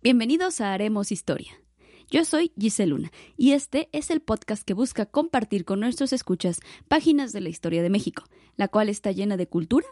[0.00, 1.60] Bienvenidos a Haremos Historia.
[2.08, 6.60] Yo soy Giselle Luna y este es el podcast que busca compartir con nuestros escuchas
[6.86, 8.22] páginas de la historia de México,
[8.56, 9.88] la cual está llena de cultura,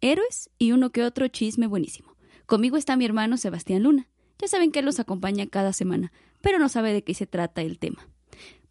[0.00, 2.16] héroes y uno que otro chisme buenísimo.
[2.46, 4.08] Conmigo está mi hermano Sebastián Luna.
[4.38, 7.60] Ya saben que él nos acompaña cada semana, pero no sabe de qué se trata
[7.60, 8.08] el tema.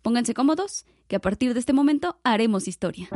[0.02, 3.10] Pónganse cómodos, que a partir de este momento haremos historia.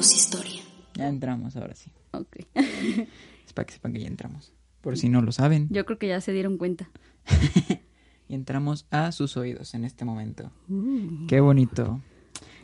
[0.00, 0.62] Historia.
[0.94, 1.92] Ya entramos ahora sí.
[2.12, 2.38] Ok.
[3.46, 4.52] Es para que sepan que ya entramos.
[4.80, 5.66] Por si no lo saben.
[5.70, 6.88] Yo creo que ya se dieron cuenta.
[8.28, 10.52] Y entramos a sus oídos en este momento.
[11.26, 12.00] Qué bonito.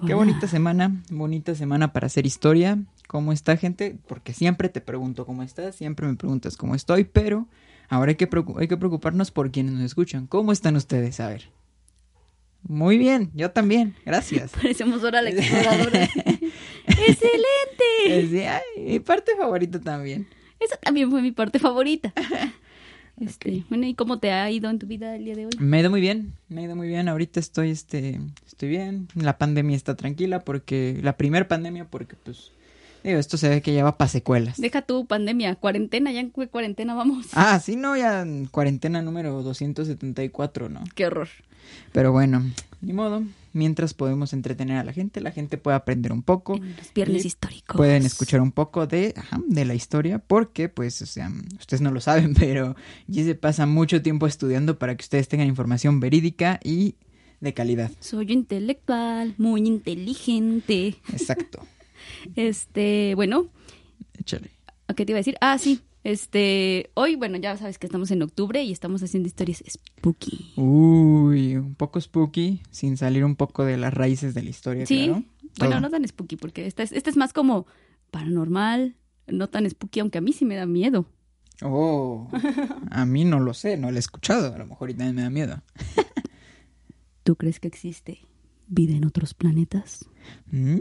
[0.06, 1.02] Qué bonita semana.
[1.10, 2.78] Bonita semana para hacer historia.
[3.08, 3.98] ¿Cómo está, gente?
[4.06, 5.74] Porque siempre te pregunto cómo estás.
[5.74, 7.02] Siempre me preguntas cómo estoy.
[7.02, 7.48] Pero
[7.88, 10.28] ahora hay que, hay que preocuparnos por quienes nos escuchan.
[10.28, 11.18] ¿Cómo están ustedes?
[11.18, 11.50] A ver.
[12.62, 13.32] Muy bien.
[13.34, 13.96] Yo también.
[14.04, 14.52] Gracias.
[14.62, 16.08] Parecemos ahora la exploradora.
[16.98, 18.60] ¡Excelente!
[18.76, 20.26] Mi parte favorita también.
[20.60, 22.12] Esa también fue mi parte favorita.
[23.18, 25.52] Este, bueno, ¿y cómo te ha ido en tu vida el día de hoy?
[25.58, 27.08] Me ha ido muy bien, me ha ido muy bien.
[27.08, 29.08] Ahorita estoy, este, estoy bien.
[29.14, 32.52] La pandemia está tranquila porque, la primer pandemia porque, pues,
[33.02, 34.58] digo, esto se ve que ya va para secuelas.
[34.58, 37.28] Deja tu pandemia, cuarentena, ya en cuarentena vamos.
[37.32, 40.84] Ah, sí, no, ya en cuarentena número 274, ¿no?
[40.94, 41.28] Qué horror.
[41.92, 42.42] Pero bueno,
[42.80, 43.22] ni modo.
[43.52, 46.56] Mientras podemos entretener a la gente, la gente puede aprender un poco.
[46.56, 47.76] En los viernes históricos.
[47.76, 51.90] Pueden escuchar un poco de, ajá, de la historia, porque, pues, o sea, ustedes no
[51.90, 52.76] lo saben, pero
[53.08, 56.96] allí se pasa mucho tiempo estudiando para que ustedes tengan información verídica y
[57.40, 57.90] de calidad.
[58.00, 60.96] Soy intelectual, muy inteligente.
[61.12, 61.60] Exacto.
[62.36, 63.48] Este, bueno,
[64.18, 64.50] Échale.
[64.86, 65.36] ¿a qué te iba a decir?
[65.40, 65.80] Ah, sí.
[66.06, 70.52] Este, hoy, bueno, ya sabes que estamos en octubre y estamos haciendo historias spooky.
[70.54, 75.06] Uy, un poco spooky, sin salir un poco de las raíces de la historia, Sí.
[75.06, 75.24] claro.
[75.58, 75.80] Bueno, Todo.
[75.80, 77.66] no tan spooky, porque esta es, esta es más como
[78.12, 78.94] paranormal,
[79.26, 81.06] no tan spooky, aunque a mí sí me da miedo.
[81.62, 82.28] Oh,
[82.92, 85.22] a mí no lo sé, no lo he escuchado, a lo mejor y también me
[85.22, 85.60] da miedo.
[87.24, 88.20] ¿Tú crees que existe
[88.68, 90.08] vida en otros planetas?
[90.52, 90.76] Mm,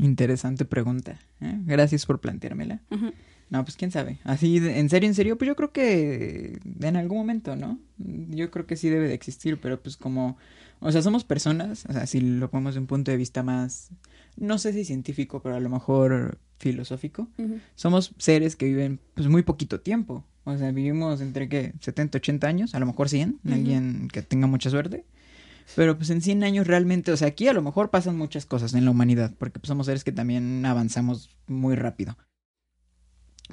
[0.00, 1.20] interesante pregunta.
[1.40, 1.56] ¿eh?
[1.66, 2.80] Gracias por planteármela.
[2.90, 3.12] Ujú.
[3.50, 4.20] No, pues quién sabe.
[4.22, 7.80] Así, en serio, en serio, pues yo creo que en algún momento, ¿no?
[7.98, 10.38] Yo creo que sí debe de existir, pero pues como,
[10.78, 13.90] o sea, somos personas, o sea, si lo ponemos de un punto de vista más,
[14.36, 17.28] no sé si científico, pero a lo mejor filosófico,
[17.74, 20.24] somos seres que viven pues muy poquito tiempo.
[20.44, 23.54] O sea, vivimos entre qué, 70, 80 años, a lo mejor 100, Ujú.
[23.54, 25.04] alguien que tenga mucha suerte.
[25.76, 28.74] Pero pues en 100 años realmente, o sea, aquí a lo mejor pasan muchas cosas
[28.74, 32.16] en la humanidad, porque pues, somos seres que también avanzamos muy rápido.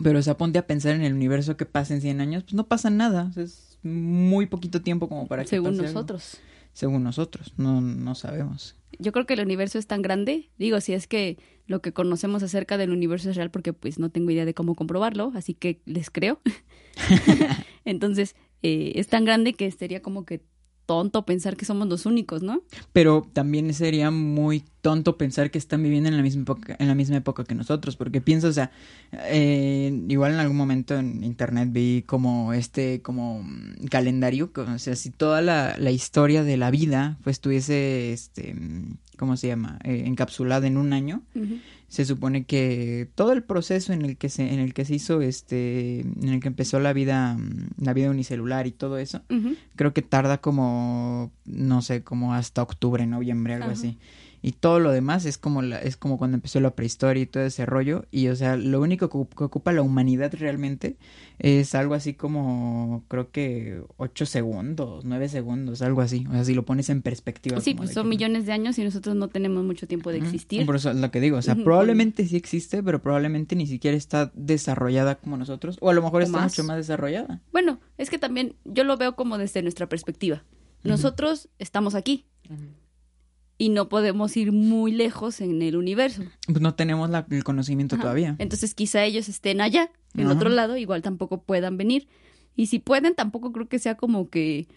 [0.03, 2.53] Pero, o sea, ponte a pensar en el universo que pasa en 100 años, pues
[2.53, 3.27] no pasa nada.
[3.29, 5.93] o sea, es muy poquito tiempo como para que Según pase algo.
[5.93, 6.37] nosotros.
[6.73, 8.75] Según nosotros, no, no sabemos.
[8.99, 12.43] Yo creo que el universo es tan grande, digo, si es que lo que conocemos
[12.43, 15.81] acerca del universo es real, porque pues no tengo idea de cómo comprobarlo, así que
[15.85, 16.39] les creo.
[17.85, 20.41] Entonces, eh, es tan grande que sería como que
[20.87, 22.63] tonto pensar que somos los únicos, ¿no?
[22.93, 26.95] Pero también sería muy tonto pensar que están viviendo en la misma época, en la
[26.95, 28.71] misma época que nosotros, porque pienso, o sea,
[29.11, 33.45] eh, igual en algún momento en internet vi como este, como
[33.91, 38.55] calendario, que, o sea, si toda la, la historia de la vida pues estuviese, este,
[39.17, 39.79] ¿cómo se llama?
[39.83, 41.21] Eh, encapsulada en un año,
[41.87, 45.21] se supone que todo el proceso en el que se, en el que se hizo,
[45.21, 49.21] este, en el que empezó la vida, mm, la vida unicelular y todo eso,
[49.75, 53.97] creo que tarda como no sé como hasta octubre noviembre algo así
[54.47, 57.43] y todo lo demás es como la, es como cuando empezó la prehistoria y todo
[57.43, 60.95] ese rollo y o sea lo único que, que ocupa la humanidad realmente
[61.39, 66.53] es algo así como creo que ocho segundos nueve segundos algo así o sea si
[66.53, 69.65] lo pones en perspectiva Sí, pues son que- millones de años y nosotros no tenemos
[69.65, 70.65] mucho tiempo de existir.
[70.65, 73.97] Por eso es lo que digo, o sea, probablemente sí existe, pero probablemente ni siquiera
[73.97, 76.51] está desarrollada como nosotros, o a lo mejor O está más.
[76.53, 77.41] mucho más desarrollada.
[77.51, 80.43] Bueno, es que también yo lo veo como desde nuestra perspectiva.
[80.83, 82.25] Nosotros estamos aquí
[83.57, 86.23] y no podemos ir muy lejos en el universo.
[86.45, 88.03] Pues no tenemos la- el conocimiento Ajá.
[88.03, 88.35] todavía.
[88.39, 90.33] Entonces quizá ellos estén allá, en Ajá.
[90.35, 92.07] otro lado, igual tampoco puedan venir.
[92.55, 94.67] Y si pueden, tampoco creo que sea como que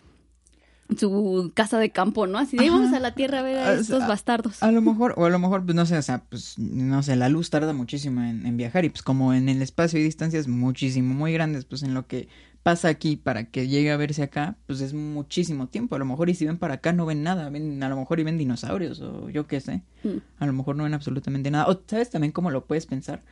[0.99, 2.39] su casa de campo, ¿no?
[2.39, 4.61] Así de "Ay, vamos a la Tierra a ver a Ah, estos a- bastardos.
[4.63, 7.15] A lo mejor, o a lo mejor, pues no sé, o sea, pues no sé,
[7.15, 10.49] la luz tarda muchísimo en, en viajar y pues como en el espacio hay distancias
[10.49, 12.29] muchísimo, muy grandes, pues en lo que
[12.63, 15.95] pasa aquí para que llegue a verse acá, pues es muchísimo tiempo.
[15.97, 18.21] A lo mejor y si ven para acá no ven nada, ven, a lo mejor
[18.21, 19.83] y ven dinosaurios o yo qué sé.
[20.05, 20.19] Mm.
[20.39, 21.67] A lo mejor no ven absolutamente nada.
[21.69, 23.23] O sabes también cómo lo puedes pensar.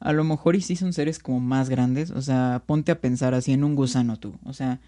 [0.00, 3.32] A lo mejor y sí son seres como más grandes, o sea, ponte a pensar
[3.32, 4.80] así en un gusano tú, o sea,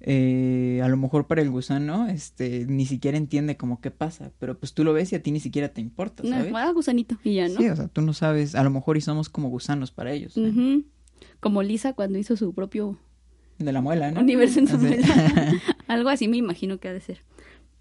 [0.00, 4.56] eh, a lo mejor para el gusano, este, ni siquiera entiende como qué pasa, pero
[4.58, 6.52] pues tú lo ves y a ti ni siquiera te importa, No, ¿sabes?
[6.54, 7.56] ah, gusanito, y ya, ¿no?
[7.56, 10.36] Sí, o sea, tú no sabes, a lo mejor y somos como gusanos para ellos.
[10.36, 10.84] Ujú.
[11.40, 12.98] Como Lisa cuando hizo su propio
[13.58, 14.20] de la muela, ¿no?
[14.20, 14.86] universo en su Así.
[14.86, 15.60] muela.
[15.88, 17.22] Algo así me imagino que ha de ser.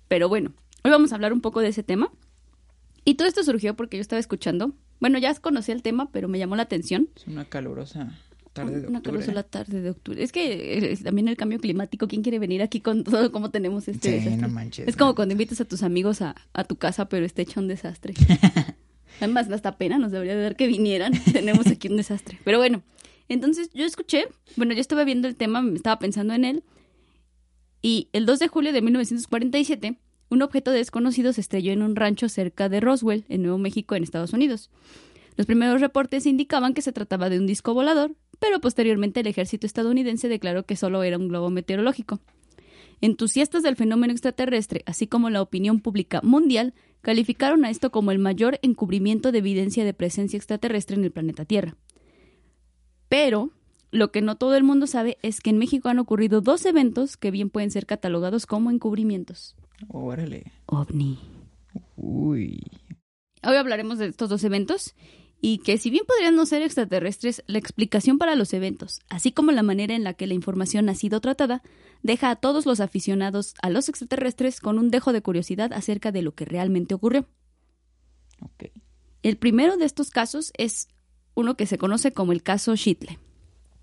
[0.08, 2.12] Pero bueno, hoy vamos a hablar un poco de ese tema.
[3.04, 4.74] Y todo esto surgió porque yo estaba escuchando.
[5.00, 7.10] Bueno, ya conocí el tema, pero me llamó la atención.
[7.16, 8.18] Es una calurosa
[8.54, 9.20] tarde de Una octubre.
[9.20, 10.24] calurosa tarde de octubre.
[10.24, 13.88] Es que eh, también el cambio climático, ¿quién quiere venir aquí con todo cómo tenemos
[13.88, 14.38] este Sí, desastre?
[14.38, 14.88] no manches.
[14.88, 15.16] Es como no.
[15.16, 18.14] cuando invitas a tus amigos a, a tu casa, pero está hecho un desastre.
[19.20, 21.14] Además, hasta pena nos debería de dar que vinieran.
[21.34, 22.40] Tenemos aquí un desastre.
[22.44, 22.82] Pero bueno,
[23.30, 26.64] entonces yo escuché, bueno, yo estaba viendo el tema, me estaba pensando en él.
[27.82, 29.98] Y el 2 de julio de 1947,
[30.30, 34.04] un objeto desconocido se estrelló en un rancho cerca de Roswell, en Nuevo México, en
[34.04, 34.72] Estados Unidos.
[35.38, 39.68] Los primeros reportes indicaban que se trataba de un disco volador, pero posteriormente el ejército
[39.68, 42.20] estadounidense declaró que solo era un globo meteorológico.
[43.02, 48.20] Entusiastas del fenómeno extraterrestre, así como la opinión pública mundial, calificaron a esto como el
[48.20, 51.76] mayor encubrimiento de evidencia de presencia extraterrestre en el planeta Tierra.
[53.10, 53.52] Pero
[53.92, 57.18] lo que no todo el mundo sabe es que en México han ocurrido dos eventos
[57.18, 59.56] que bien pueden ser catalogados como encubrimientos.
[59.88, 60.52] Órale.
[60.66, 61.20] OVNI.
[61.96, 62.62] Uy.
[63.44, 64.96] Hoy hablaremos de estos dos eventos
[65.42, 69.52] y que si bien podrían no ser extraterrestres, la explicación para los eventos, así como
[69.52, 71.62] la manera en la que la información ha sido tratada,
[72.02, 76.22] deja a todos los aficionados a los extraterrestres con un dejo de curiosidad acerca de
[76.22, 77.28] lo que realmente ocurrió.
[78.42, 78.72] Ok.
[79.24, 80.88] El primero de estos casos es
[81.36, 83.20] uno que se conoce como el caso Shitle.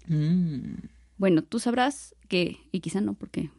[0.08, 0.86] Mm.
[1.18, 3.50] Bueno, tú sabrás que, y quizá no, porque...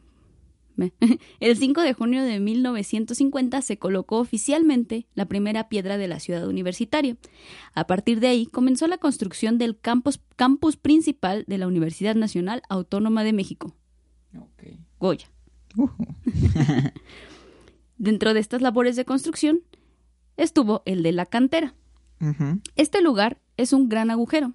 [0.76, 0.92] me-
[1.40, 6.46] El 5 de junio de 1950 se colocó oficialmente la primera piedra de la ciudad
[6.46, 7.16] universitaria.
[7.72, 12.60] A partir de ahí comenzó la construcción del campus, campus principal de la Universidad Nacional
[12.68, 13.74] Autónoma de México,
[14.36, 14.64] Ok.
[14.98, 15.30] Goya.
[17.98, 19.60] Dentro de estas labores de construcción
[20.36, 21.74] estuvo el de la cantera.
[22.74, 24.52] Este lugar es un gran agujero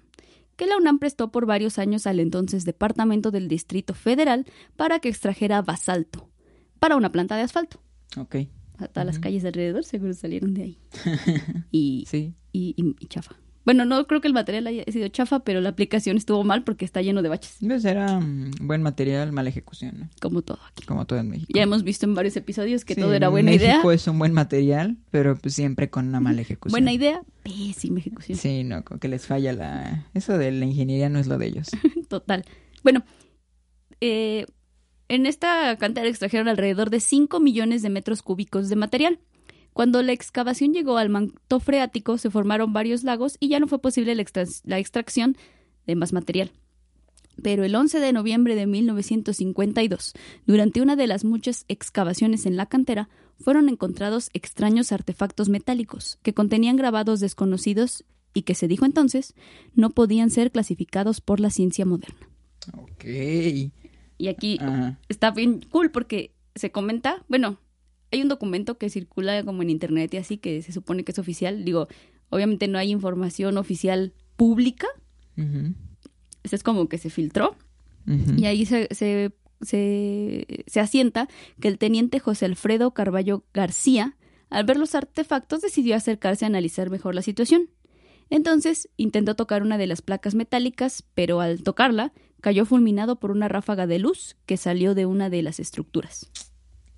[0.56, 4.44] que la UNAM prestó por varios años al entonces Departamento del Distrito Federal
[4.76, 6.28] para que extrajera basalto
[6.78, 7.80] para una planta de asfalto.
[8.18, 8.36] Ok.
[8.78, 10.78] A todas las calles de alrededor seguro salieron de ahí.
[11.70, 12.34] Y, Sí.
[12.52, 13.36] y, y- y chafa.
[13.64, 16.84] Bueno, no creo que el material haya sido chafa, pero la aplicación estuvo mal porque
[16.84, 20.08] está lleno de baches, Pues era mm, buen material, mala ejecución, ¿no?
[20.20, 20.84] como todo aquí.
[20.86, 21.52] Como todo en México.
[21.54, 23.74] Ya hemos visto en varios episodios que Sí, todo era buena idea.
[23.74, 26.72] México es un buen material, pero pues siempre con una mala ejecución.
[26.72, 28.38] Buena idea, pésima ejecución.
[28.38, 30.06] Sí, no, que les falla la...
[30.14, 31.68] Eso de la ingeniería no es lo de ellos.
[32.08, 32.44] Total.
[32.82, 33.04] Bueno,
[34.00, 34.46] eh,
[35.08, 39.18] en esta cantera extrajeron alrededor de 5 millones de metros cúbicos de material.
[39.80, 43.80] Cuando la excavación llegó al manto freático, se formaron varios lagos y ya no fue
[43.80, 45.38] posible la, extra- la extracción
[45.86, 46.50] de más material.
[47.42, 50.12] Pero el 11 de noviembre de 1952,
[50.46, 56.34] durante una de las muchas excavaciones en la cantera, fueron encontrados extraños artefactos metálicos que
[56.34, 59.32] contenían grabados desconocidos y que se dijo entonces
[59.74, 62.28] no podían ser clasificados por la ciencia moderna.
[62.76, 63.04] Ok.
[64.18, 64.98] Y aquí Ajá.
[65.08, 67.58] está bien cool porque se comenta, bueno,
[68.12, 71.18] hay un documento que circula como en internet y así que se supone que es
[71.18, 71.64] oficial.
[71.64, 71.88] Digo,
[72.30, 74.88] obviamente no hay información oficial pública,
[76.42, 77.56] eso es como que se filtró
[78.36, 81.28] y ahí se, se, se, se asienta
[81.60, 84.16] que el teniente José Alfredo Carballo García,
[84.48, 87.70] al ver los artefactos, decidió acercarse a analizar mejor la situación.
[88.30, 93.48] Entonces intentó tocar una de las placas metálicas, pero al tocarla cayó fulminado por una
[93.48, 96.30] ráfaga de luz que salió de una de las estructuras.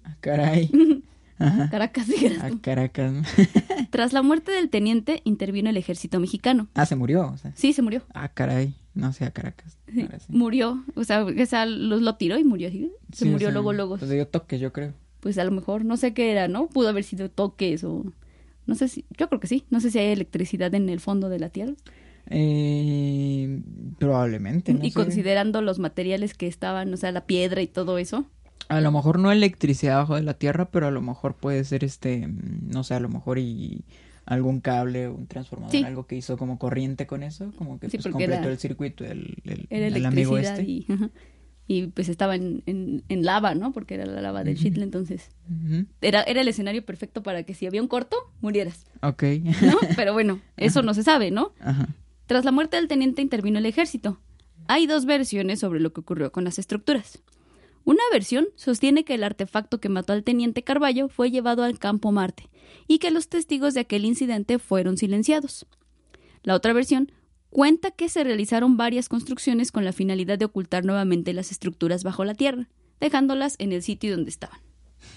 [0.04, 0.71] Ah, caray.
[1.39, 1.71] Ajá.
[1.71, 2.61] Caracas, dijeras A tú.
[2.61, 3.12] Caracas.
[3.91, 6.69] Tras la muerte del teniente, intervino el ejército mexicano.
[6.75, 7.29] Ah, se murió.
[7.33, 7.53] O sea.
[7.57, 8.03] Sí, se murió.
[8.15, 8.75] Ah, caray.
[8.95, 9.79] No sé, a Caracas.
[9.93, 10.27] Sí, Ahora sí.
[10.29, 10.85] Murió.
[10.95, 12.93] O sea, o sea, lo, lo tiró y murió así.
[13.12, 13.97] Se Sí, o murió sea, luego, luego.
[13.97, 14.93] Pues dio toques, yo creo.
[15.21, 16.67] Pues a lo mejor, no sé qué era, ¿no?
[16.69, 18.05] Pudo haber sido toques o...
[18.67, 19.05] No sé si...
[19.19, 19.65] Yo creo que sí.
[19.71, 21.73] No sé si hay electricidad en el fondo de la Tierra.
[22.29, 23.61] Eh,
[23.99, 24.95] probablemente, no y sé.
[24.95, 28.27] considerando los materiales que estaban, o sea, la piedra y todo eso.
[28.69, 31.85] A lo mejor no electricidad abajo de la tierra, pero a lo mejor puede ser
[31.85, 33.85] este, no sé, a lo mejor y
[34.25, 35.83] algún cable o un transformador, Sí.
[35.85, 39.04] algo que hizo como corriente con eso, como que Sí, pues completó era- el circuito
[39.04, 40.62] el, el, Era el amigo este.
[41.66, 41.87] y...
[41.95, 43.73] pues estaba en, en, en lava, ¿no?
[43.73, 45.31] Porque era la lava del Chitle, entonces
[46.00, 49.23] era, era el escenario perfecto para que si había un corto, murieras, Ok.
[49.62, 49.78] ¿no?
[49.97, 51.52] Pero bueno, eso no se sabe, ¿no?
[51.61, 51.88] Ajá.
[52.26, 54.21] Tras la muerte del teniente intervino el ejército.
[54.69, 57.21] Hay dos versiones sobre lo que ocurrió con las estructuras.
[57.85, 62.12] Una versión sostiene que el artefacto que mató al teniente Carballo fue llevado al campo
[62.12, 62.49] Marte
[62.87, 65.67] y que los testigos de aquel incidente fueron silenciados.
[66.43, 67.11] La otra versión
[67.51, 72.25] cuenta que se realizaron varias construcciones con la finalidad de ocultar nuevamente las estructuras bajo
[72.25, 72.69] la tierra,
[73.01, 74.61] dejándolas en el sitio donde estaban.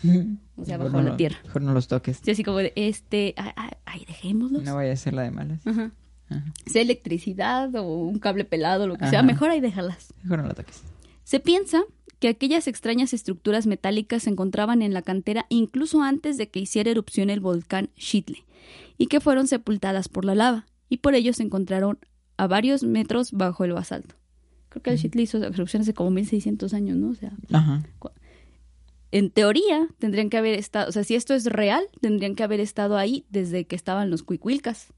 [0.58, 1.38] O sea, Mejor bajo no la tierra.
[1.44, 2.22] Mejor no los toques.
[2.24, 4.64] Sí, así como de, este, ay, dejémoslos.
[4.64, 5.68] No vaya a ser la de malas.
[5.68, 5.92] Ajá.
[6.30, 6.54] Ajá.
[6.66, 10.14] Sea electricidad o un cable pelado, lo que sea, mejor ahí déjalas.
[10.24, 10.82] Mejor no la toques.
[11.26, 11.84] Se piensa
[12.20, 16.92] que aquellas extrañas estructuras metálicas se encontraban en la cantera incluso antes de que hiciera
[16.92, 18.46] erupción el volcán Chitle
[19.00, 21.98] y que fueron sepultadas por la lava y por ello se encontraron
[22.38, 24.16] a varios metros bajo el basalto.
[24.70, 27.10] Creo que el Chitle hizo erupción hace como 1600 años, ¿no?
[27.10, 27.84] O sea, Ajá.
[29.12, 32.60] en teoría tendrían que haber estado, o sea, si esto es real, tendrían que haber
[32.60, 34.94] estado ahí desde que estaban los cuicuilcas.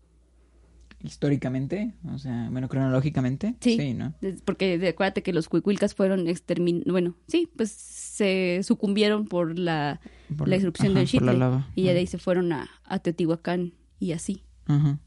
[1.03, 3.55] Históricamente, o sea, bueno, cronológicamente.
[3.61, 3.93] Sí.
[3.93, 4.13] ¿no?
[4.45, 6.83] Porque acuérdate que los cuicuilcas fueron extermin...
[6.87, 9.99] Bueno, sí, pues se sucumbieron por la,
[10.37, 11.33] Por la erupción del la Chitle.
[11.37, 11.67] lava.
[11.75, 14.99] Y ya de ahí se fueron a, a Teotihuacán y así, Ajá.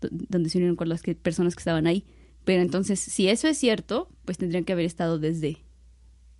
[0.00, 2.04] do- donde se unieron con las que- personas que estaban ahí.
[2.44, 5.58] Pero entonces, si eso es cierto, pues tendrían que haber estado desde,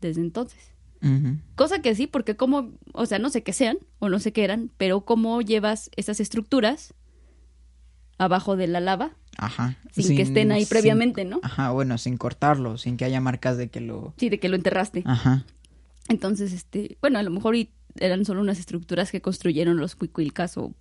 [0.00, 0.70] desde entonces.
[1.02, 1.36] Ujú.
[1.56, 4.44] Cosa que sí, porque como, o sea, no sé qué sean o no sé qué
[4.44, 6.94] eran, pero cómo llevas esas estructuras
[8.18, 9.76] abajo de la lava Ajá.
[9.92, 11.40] sin, que estén ahí sin- previamente, ¿no?
[11.42, 14.14] Ajá, bueno, sin cortarlo, sin que haya marcas de que lo...
[14.16, 15.02] Sí, de que lo enterraste.
[15.04, 15.44] Ajá.
[16.08, 17.56] Entonces, este, bueno, a lo mejor
[17.96, 20.72] eran solo unas estructuras que construyeron los cuicuilcas o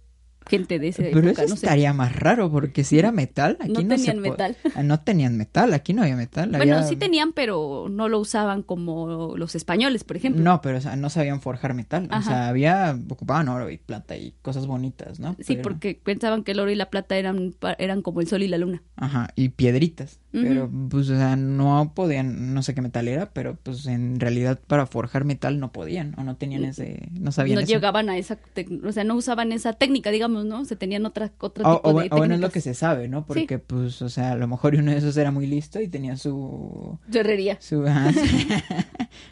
[0.48, 1.66] gente de esa Pero época, eso no sé.
[1.66, 4.56] estaría más raro, porque si era metal, aquí No tenían metal.
[4.76, 6.50] Ah, No tenían metal, aquí no había metal.
[6.50, 10.44] Bueno, había- sí tenían, pero no lo usaban como los españoles, por ejemplo.
[10.44, 12.10] No, pero o sea, no sabían forjar metal.
[12.12, 15.36] O sea, había, ocupaban oro y plata y cosas bonitas, ¿no?
[15.40, 18.44] Sí, Pero- porque pensaban que el oro y la plata eran, eran como el sol
[18.44, 18.84] y la luna.
[18.96, 20.20] Ajá, y piedritas.
[20.44, 24.60] Pero, pues, o sea, no podían, no sé qué metal era, pero, pues, en realidad
[24.68, 27.72] para forjar metal no podían, o no tenían ese, no sabían no eso.
[27.72, 28.38] llegaban a esa,
[28.86, 30.66] o sea, no usaban esa técnica, digamos, ¿no?
[30.66, 33.26] Se tenían otra, otro O, tipo o de bueno, es lo que se sabe, ¿no?
[33.26, 36.18] Porque, pues, o sea, a lo mejor uno de esos era muy listo y tenía
[36.18, 37.00] su...
[37.12, 37.86] Su herrería, su su-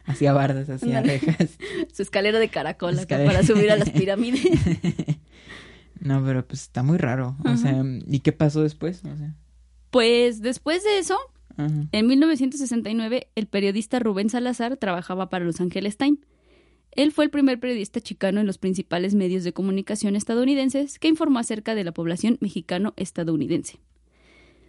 [0.06, 1.58] hacía bardas, hacía rejas.
[1.94, 3.32] su escalera de caracol Escalera.
[3.32, 4.42] para subir a las pirámides.
[6.00, 7.38] No, pero, pues, está muy raro.
[7.46, 9.02] O sea, ¿y qué pasó después?
[9.06, 9.36] O sea,
[9.94, 11.18] pues después de eso.
[11.92, 16.20] En 1969, el periodista Rubén Salazar trabajaba para Los Angeles Times.
[16.94, 21.38] Él fue el primer periodista chicano en los principales medios de comunicación estadounidenses que informó
[21.38, 23.80] acerca de la población mexicano-estadounidense.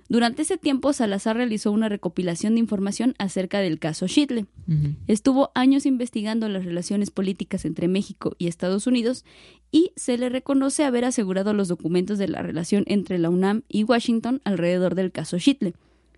[0.09, 4.47] Durante ese tiempo, Salazar realizó una recopilación de información acerca del caso Chitle.
[4.69, 4.95] Ujú.
[5.07, 9.25] Estuvo años investigando las relaciones políticas entre México y Estados Unidos
[9.71, 13.85] y se le reconoce haber asegurado los documentos de la relación entre la UNAM y
[13.85, 15.75] Washington alrededor del caso Chitle.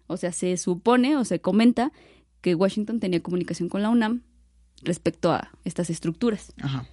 [0.09, 1.93] O sea, se supone o se comenta
[2.41, 4.23] que Washington tenía comunicación con la UNAM
[4.83, 6.87] respecto a estas estructuras, Ajá.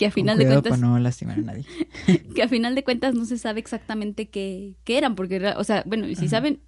[0.00, 1.64] Que a Con final de cuentas para no lastimar a nadie.
[2.34, 5.82] que a final de cuentas no se sabe exactamente qué, qué eran, porque, o sea,
[5.86, 6.28] bueno, si Ajá.
[6.28, 6.60] saben,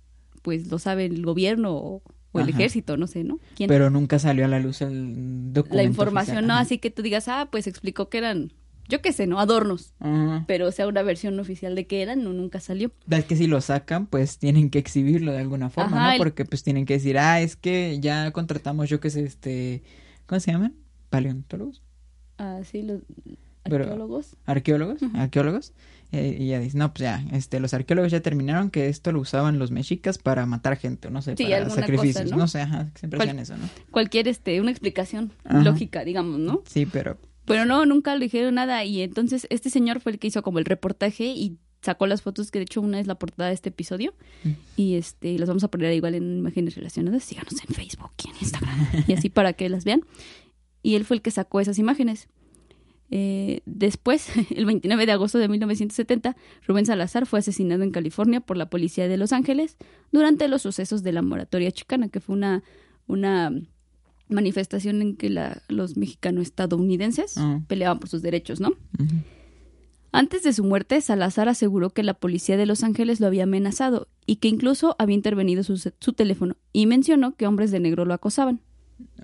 [0.43, 3.41] pues lo sabe el gobierno o, o el ejército, no sé, ¿no?
[3.57, 3.69] ¿Quién?
[3.69, 5.77] Pero nunca salió a la luz el documento.
[5.77, 6.47] la información, oficial.
[6.47, 6.63] no, Ajá.
[6.63, 8.53] así que tú digas, ah, pues explicó que eran,
[8.89, 9.41] yo qué sé, ¿no?
[9.41, 10.45] Adornos, Ajá.
[10.47, 12.93] pero o sea, una versión oficial de qué eran, no, nunca salió.
[13.09, 16.13] Es que si lo sacan, pues tienen que exhibirlo de alguna forma, Ajá, ¿no?
[16.13, 19.83] el- Porque pues tienen que decir, ah, es que ya contratamos, yo qué sé, este,
[20.27, 20.75] ¿cómo se llaman?
[21.09, 21.83] Paleontólogos,
[22.39, 23.01] Ah, sí, los
[23.65, 24.37] Pero- arqueólogos.
[24.47, 25.73] arqueólogos, arqueólogos.
[26.15, 29.21] Eh, y ya dice, no, pues ya, este, los arqueólogos ya terminaron que esto lo
[29.21, 32.43] usaban los mexicas para matar gente, o no sé, Sí, para sacrificios, cosa, ¿no?
[32.43, 32.49] ¿no?
[32.49, 33.67] sé, ajá, siempre Cual- hacían eso, ¿no?
[33.91, 35.63] Cualquier, este, una explicación Ajá.
[35.63, 36.63] lógica, digamos, ¿no?
[36.69, 40.27] Sí, pero, Pero no, nunca le dijeron nada y entonces este señor fue el que
[40.29, 43.49] hizo como el reportaje y sacó las fotos que de hecho una es la portada
[43.49, 44.51] de este episodio Mm.
[44.77, 48.37] y este las vamos a poner igual en imágenes relacionadas síganos en Facebook y en
[48.41, 50.03] Instagram y así para que las vean
[50.83, 52.29] y él fue el que sacó esas imágenes
[53.15, 56.35] Eh, después, el 29 de agosto de 1970,
[56.67, 59.77] Rubén Salazar fue asesinado en California por la policía de Los Ángeles
[60.13, 62.63] durante los sucesos de la moratoria chicana, que fue una,
[63.07, 63.53] una
[64.31, 67.61] manifestación en que la- los mexicanos estadounidenses Ah.
[67.69, 68.71] peleaban por sus derechos, ¿no?
[70.11, 74.09] Antes de su muerte, Salazar aseguró que la policía de Los Ángeles lo había amenazado
[74.27, 78.13] y que incluso había intervenido su, su teléfono y mencionó que hombres de negro lo
[78.15, 78.61] acosaban.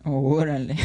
[0.05, 0.77] Órale,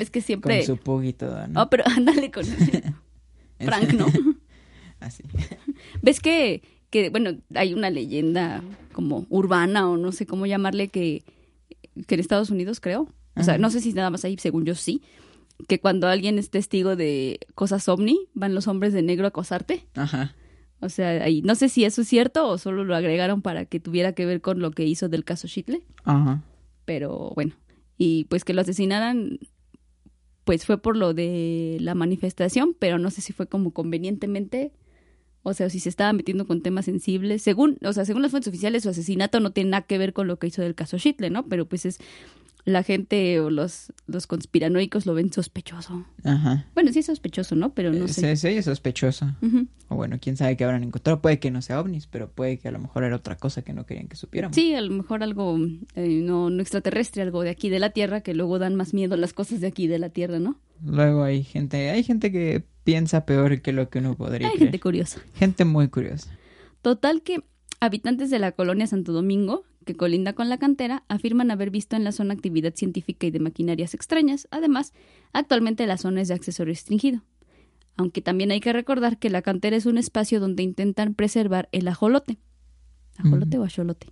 [0.00, 0.62] Es que con siempre...
[0.64, 1.62] su pug y todo, ¿no?
[1.62, 2.44] Oh, pero ándale con.
[3.58, 4.06] Frank, ¿no?
[5.00, 5.22] Así.
[6.02, 8.62] ¿Ves que, que, bueno, hay una leyenda
[8.92, 11.24] como urbana o no sé cómo llamarle que,
[12.06, 13.08] que en Estados Unidos, creo.
[13.36, 13.58] O sea, Ajá.
[13.58, 15.02] no sé si nada más ahí, según yo sí,
[15.68, 19.86] que cuando alguien es testigo de cosas ovni, van los hombres de negro a acosarte.
[19.94, 20.34] Ajá.
[20.80, 23.80] O sea, ahí, no sé si eso es cierto o solo lo agregaron para que
[23.80, 26.42] tuviera que ver con lo que hizo del caso Shitle, Ajá.
[26.86, 27.52] pero bueno.
[28.02, 29.40] Y pues que lo asesinaran,
[30.44, 34.72] pues fue por lo de la manifestación, pero no sé si fue como convenientemente,
[35.42, 37.42] o sea, si se estaba metiendo con temas sensibles.
[37.42, 40.28] Según, o sea, según las fuentes oficiales, su asesinato no tiene nada que ver con
[40.28, 41.46] lo que hizo del caso Shitle, ¿no?
[41.46, 41.98] Pero pues es
[42.64, 46.04] la gente o los, los conspiranoicos lo ven sospechoso.
[46.24, 46.66] Ajá.
[46.74, 47.72] Bueno, sí es sospechoso, ¿no?
[47.74, 48.36] Pero no Eh, sé.
[48.36, 49.26] Se oye sospechoso.
[49.88, 51.20] O bueno, quién sabe qué habrán encontrado.
[51.20, 53.72] Puede que no sea ovnis, pero puede que a lo mejor era otra cosa que
[53.72, 54.54] no querían que supiéramos.
[54.54, 55.58] Sí, a lo mejor algo
[55.94, 59.16] eh, no, no extraterrestre, algo de aquí de la Tierra, que luego dan más miedo
[59.16, 60.58] las cosas de aquí de la Tierra, ¿no?
[60.84, 64.68] Luego hay gente, hay gente que piensa peor que lo que uno podría Hay creer.
[64.68, 65.20] gente curiosa.
[65.34, 66.30] Gente muy curiosa.
[66.82, 67.42] Total que
[67.80, 72.04] habitantes de la colonia Santo Domingo, que colinda con la cantera, afirman haber visto en
[72.04, 74.46] la zona actividad científica y de maquinarias extrañas.
[74.50, 74.92] Además,
[75.32, 77.22] actualmente la zona es de acceso restringido.
[77.96, 81.88] Aunque también hay que recordar que la cantera es un espacio donde intentan preservar el
[81.88, 82.38] ajolote.
[83.18, 84.08] ¿Ajolote o acholote?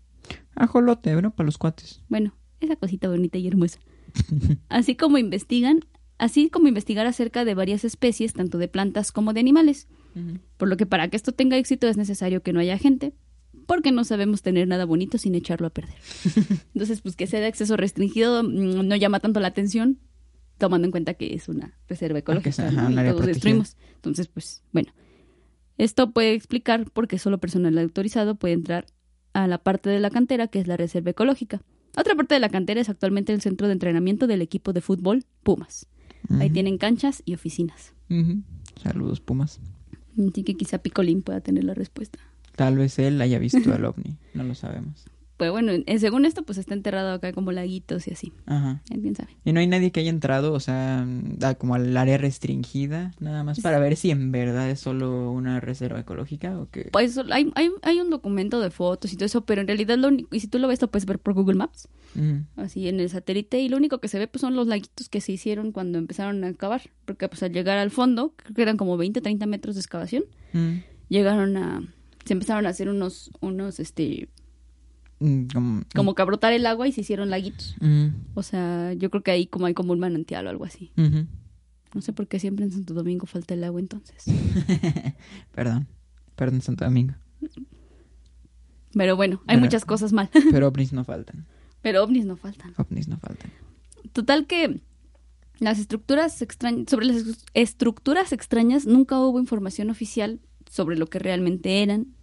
[0.55, 2.03] Ajolote, bueno, para los cuates.
[2.09, 3.79] Bueno, esa cosita bonita y hermosa.
[4.69, 5.81] Así como investigan,
[6.19, 9.89] así como investigar acerca de varias especies, tanto de plantas como de animales.
[10.57, 13.15] Por lo que para que esto tenga éxito es necesario que no haya gente,
[13.69, 15.95] porque no sabemos tener nada bonito sin echarlo a perder.
[16.75, 19.99] Entonces, pues que sea de acceso restringido mm, no llama tanto la atención,
[20.57, 22.87] tomando en cuenta que es una reserva ecológica ajá, ¿no?
[22.87, 23.27] un y todos protegida.
[23.27, 23.77] destruimos.
[23.97, 24.95] Entonces, pues bueno,
[25.77, 28.87] esto puede explicar por qué solo personal autorizado puede entrar
[29.35, 31.61] a la parte de la cantera que es la reserva ecológica.
[31.95, 35.27] Otra parte de la cantera es actualmente el centro de entrenamiento del equipo de fútbol
[35.43, 35.87] Pumas.
[36.41, 37.93] Ahí tienen canchas y oficinas.
[38.83, 39.61] Saludos, Pumas.
[40.19, 42.19] Así que quizá Picolín pueda tener la respuesta.
[42.59, 44.17] Tal vez él haya visto al ovni.
[44.35, 45.05] No lo sabemos.
[45.37, 48.33] Pues bueno, según esto, pues está enterrado acá como laguitos y así.
[48.47, 48.83] Ajá.
[48.91, 49.29] ¿Quién sabe?
[49.45, 51.07] Y no hay nadie que haya entrado, o sea,
[51.43, 55.61] a- como al área restringida, nada más para ver si en verdad es solo una
[55.61, 56.89] reserva ecológica o qué.
[56.91, 60.09] Pues hay, hay, hay un documento de fotos y todo eso, pero en realidad lo
[60.09, 61.87] único, y si tú lo ves, lo puedes ver por Google Maps,
[62.57, 65.21] así en el satélite, y lo único que se ve pues son los laguitos que
[65.21, 68.77] se hicieron cuando empezaron a excavar, porque pues al llegar al fondo, creo que eran
[68.77, 70.25] como 20, 30 metros de excavación,
[71.09, 71.83] llegaron a,
[72.29, 74.29] se empezaron a hacer unos, unos, este,
[75.21, 77.75] Mm, Como, como que a brotar el agua y se hicieron laguitos.
[77.81, 78.13] Ujú.
[78.35, 80.93] O sea, yo creo que ahí como hay como un manantial o algo así.
[81.93, 84.25] No sé por qué siempre en Santo Domingo falta el agua entonces.
[85.53, 85.89] Perdón.
[86.37, 87.15] Perdón, Santo Domingo.
[88.95, 90.31] Pero bueno, hay Pero- muchas cosas mal.
[90.53, 91.47] Pero ovnis no faltan.
[91.83, 92.73] Pero ovnis no faltan.
[92.77, 93.51] ovnis no faltan.
[94.13, 94.81] Total que
[95.59, 101.19] las estructuras extrañas, sobre las est- estructuras extrañas nunca hubo información oficial sobre lo que
[101.19, 102.15] realmente eran,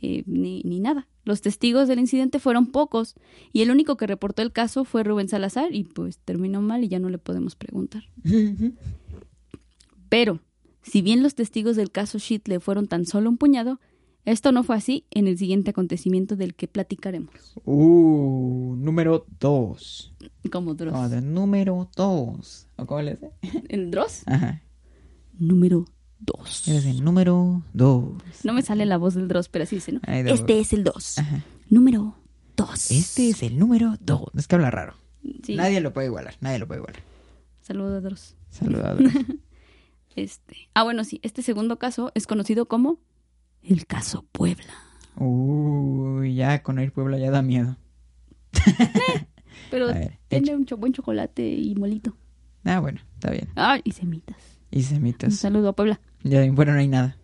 [0.00, 1.08] eh, ni, ni nada.
[1.24, 3.14] Los testigos del incidente fueron pocos
[3.52, 6.88] y el único que reportó el caso fue Rubén Salazar y pues terminó mal y
[6.88, 8.04] ya no le podemos preguntar.
[10.08, 10.40] Pero,
[10.82, 13.80] si bien los testigos del caso Shitle fueron tan solo un puñado,
[14.24, 17.54] esto no fue así en el siguiente acontecimiento del que platicaremos.
[17.64, 20.14] Uh, número dos.
[20.50, 21.10] Como Dross.
[21.22, 22.68] Número dos.
[22.76, 23.32] ¿O cómo le dice?
[23.68, 24.22] ¿El Dross?
[24.26, 24.62] Ajá.
[25.38, 25.86] Número
[26.20, 26.68] 2.
[26.68, 28.14] Eres el número dos.
[28.44, 30.00] No me sale la voz del Dross, pero así dice, ¿no?
[30.06, 31.18] Ay, Este es el 2.
[31.18, 31.44] Ajá.
[31.68, 32.16] Número
[32.56, 32.90] 2.
[32.90, 34.30] Este es el número dos.
[34.36, 34.94] Es que habla raro.
[35.42, 35.56] Sí.
[35.56, 36.34] Nadie lo puede igualar.
[36.40, 37.02] Nadie lo puede igualar.
[37.60, 38.36] Saludos a Dross.
[38.50, 39.00] Saludados.
[40.16, 40.70] Este.
[40.72, 41.20] Ah, bueno, sí.
[41.22, 42.98] Este segundo caso es conocido como
[43.62, 44.72] el caso Puebla.
[45.16, 47.76] Uy, ya con ir Puebla ya da miedo.
[49.70, 52.16] Pero A ver, tiene un buen chocolate y molito.
[52.64, 53.48] Ah, bueno, está bien.
[53.56, 54.36] Ah, y semitas.
[54.70, 55.36] Y Un semitas.
[55.36, 56.00] saludo a Puebla.
[56.22, 57.16] Ya en Puebla no hay nada.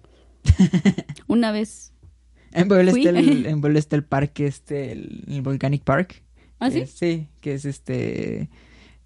[1.27, 1.93] Una vez.
[2.53, 3.07] En Puebla, Fui.
[3.07, 6.23] está el, en Puebla está el parque, este, el, el Volcanic Park.
[6.59, 6.81] ¿Ah, sí?
[6.81, 8.49] es- sí, que es este,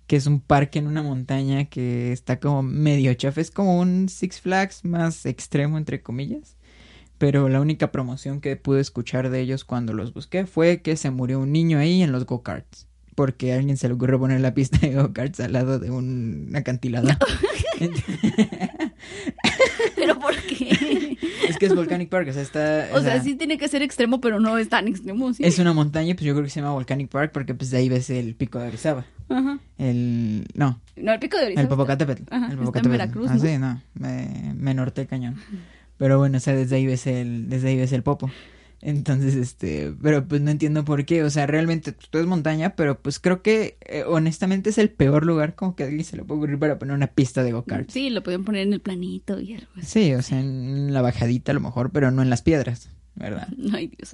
[0.07, 3.40] que es un parque en una montaña que está como medio chafa.
[3.40, 6.57] Es como un Six Flags más extremo, entre comillas.
[7.18, 11.11] Pero la única promoción que pude escuchar de ellos cuando los busqué fue que se
[11.11, 12.88] murió un niño ahí en los go-karts.
[13.14, 16.51] Porque a alguien se le ocurrió poner la pista de go-karts al lado de un
[16.55, 17.09] acantilado.
[19.96, 21.16] ¿Pero por qué?
[21.48, 22.88] es que es Volcanic Park, o sea, está...
[22.92, 25.42] o sea, sí tiene que ser extremo, pero no es tan extremo, ¿sí?
[25.44, 27.88] Es una montaña, pues yo creo que se llama Volcanic Park porque pues de ahí
[27.88, 29.04] ves el pico de Orizaba.
[29.28, 29.58] Ajá.
[29.78, 30.46] El...
[30.54, 31.62] No, No, el pico de Orizaba.
[31.62, 32.22] el Popocatépetl.
[32.30, 32.90] Ajá, el está en Popocatépetl.
[32.92, 33.40] Veracruz, Ah, ¿no?
[33.40, 35.36] sí, no, me, me norte cañón.
[35.98, 38.30] Pero bueno, o sea, desde ahí ves el, desde ahí ves el Popo.
[38.82, 43.00] Entonces, este, pero pues no entiendo por qué, o sea, realmente todo es montaña, pero
[43.00, 46.24] pues creo que eh, honestamente es el peor lugar como que a alguien se le
[46.24, 47.92] puede ocurrir para poner una pista de go-karts.
[47.92, 49.86] Sí, lo podían poner en el planito y algo así.
[49.86, 52.90] Sí, o sea, en la bajadita a lo mejor, pero no en las piedras.
[53.18, 53.48] ¿verdad?
[53.72, 54.12] Ay, Dios.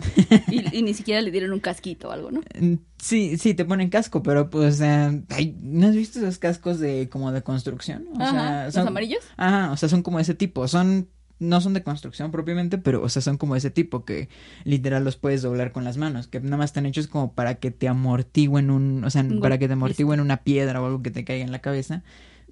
[0.49, 2.41] Y, y ni siquiera le dieron un casquito o algo, ¿no?
[2.61, 6.79] Mm, Sí, sí, te ponen casco, pero pues, sea, ay, ¿no has visto esos cascos
[6.79, 8.07] de como de construcción?
[8.17, 9.19] O Ajá, sea, ¿los son- amarillos?
[9.37, 11.09] Ajá, o sea, son como ese tipo, son,
[11.43, 14.29] no son de construcción propiamente, pero, o sea, son como ese tipo que
[14.65, 17.71] literal los puedes doblar con las manos, que nada más están hechos como para que
[17.71, 21.25] te amortigüen un, o sea, para que te amortigüen una piedra o algo que te
[21.25, 22.03] caiga en la cabeza,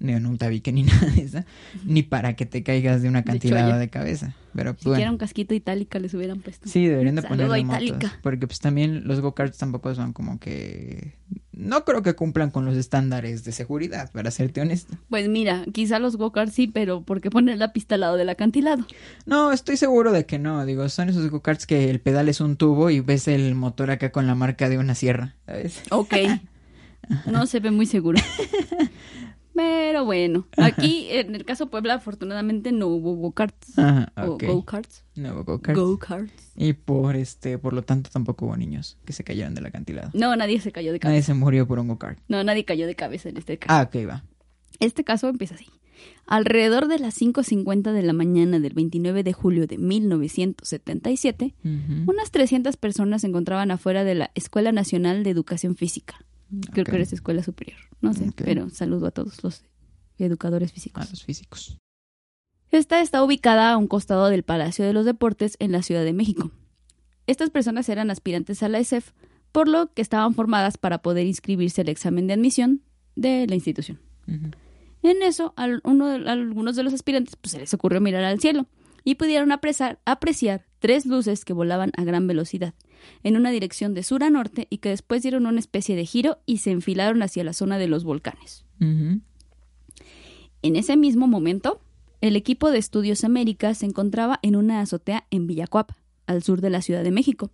[0.01, 1.43] ni en un tabique ni nada de eso,
[1.85, 3.77] ni para que te caigas de un acantilado cholla.
[3.79, 5.11] de cabeza, pero Si quiera bueno.
[5.13, 6.67] un casquito itálica les hubieran puesto.
[6.67, 8.19] Sí, deberían de Saludo ponerle motos, Itálica.
[8.23, 11.13] porque pues también los go-karts tampoco son como que
[11.53, 14.97] no creo que cumplan con los estándares de seguridad, para serte honesto.
[15.09, 18.29] Pues mira, quizá los go-karts sí, pero ¿por qué poner la pista al lado del
[18.29, 18.85] acantilado?
[19.27, 22.55] No, estoy seguro de que no, digo, son esos go-karts que el pedal es un
[22.57, 25.83] tubo y ves el motor acá con la marca de una sierra, ¿sabes?
[25.91, 26.13] Ok.
[27.25, 28.19] No se ve muy seguro.
[29.53, 33.77] Pero bueno, aquí en el caso Puebla afortunadamente no hubo go-karts.
[33.77, 34.43] Ajá, O ok.
[34.45, 35.03] go-karts.
[35.15, 35.77] Nuevo go-kart.
[35.77, 36.53] Go-karts.
[36.55, 40.09] Y por este, por lo tanto tampoco hubo niños que se cayeron del acantilado.
[40.13, 41.25] No, nadie se cayó de Nadie cabeza.
[41.27, 42.19] se murió por un go-kart.
[42.27, 43.73] No, nadie cayó de cabeza en este caso.
[43.73, 44.23] Ah, ok, va.
[44.79, 45.67] Este caso empieza así.
[46.25, 52.11] Alrededor de las 5.50 de la mañana del 29 de julio de 1977, Ujú.
[52.11, 56.15] unas 300 personas se encontraban afuera de la Escuela Nacional de Educación Física.
[56.71, 57.79] Creo que eres escuela superior.
[58.01, 59.63] No sé, pero saludo a todos los
[60.17, 61.09] educadores A físicos.
[61.09, 61.77] los físicos.
[62.71, 66.13] Esta está ubicada a un costado del Palacio de los Deportes en la Ciudad de
[66.13, 66.51] México.
[67.27, 69.11] Estas personas eran aspirantes a la ESEF,
[69.51, 72.81] por lo que estaban formadas para poder inscribirse al examen de admisión
[73.15, 73.99] de la institución.
[75.03, 78.23] En eso, a uno de- a algunos de los aspirantes pues, se les ocurrió mirar
[78.23, 78.67] al cielo
[79.03, 82.73] y pudieron apresar- apreciar tres luces que volaban a gran velocidad
[83.23, 86.39] en una dirección de sur a norte y que después dieron una especie de giro
[86.45, 88.65] y se enfilaron hacia la zona de los volcanes.
[88.79, 91.81] En ese mismo momento,
[92.21, 96.69] el equipo de Estudios América se encontraba en una azotea en Villacuapa, al sur de
[96.69, 97.51] la Ciudad de México.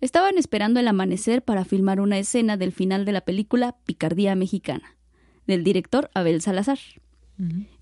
[0.00, 4.96] Estaban esperando el amanecer para filmar una escena del final de la película Picardía Mexicana,
[5.46, 6.78] del director Abel Salazar.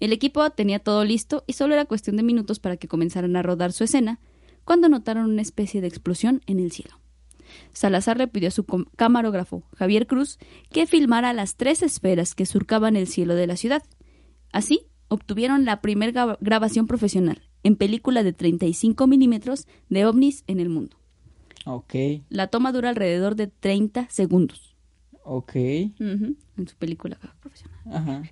[0.00, 3.42] El equipo tenía todo listo y solo era cuestión de minutos para que comenzaran a
[3.42, 4.18] rodar su escena,
[4.64, 6.98] cuando notaron una especie de explosión en el cielo.
[7.72, 8.64] Salazar le pidió a su
[8.96, 10.38] camarógrafo, Javier Cruz,
[10.70, 13.83] que filmara las tres esferas que surcaban el cielo de la ciudad.
[14.53, 20.68] Así, obtuvieron la primera grabación profesional en película de 35 milímetros de ovnis en el
[20.68, 20.96] mundo.
[21.64, 21.94] Ok,
[22.29, 24.75] La toma dura alrededor de 30 segundos.
[25.25, 25.55] ok.
[25.55, 27.79] En su película profesional.
[27.92, 28.22] Ajá.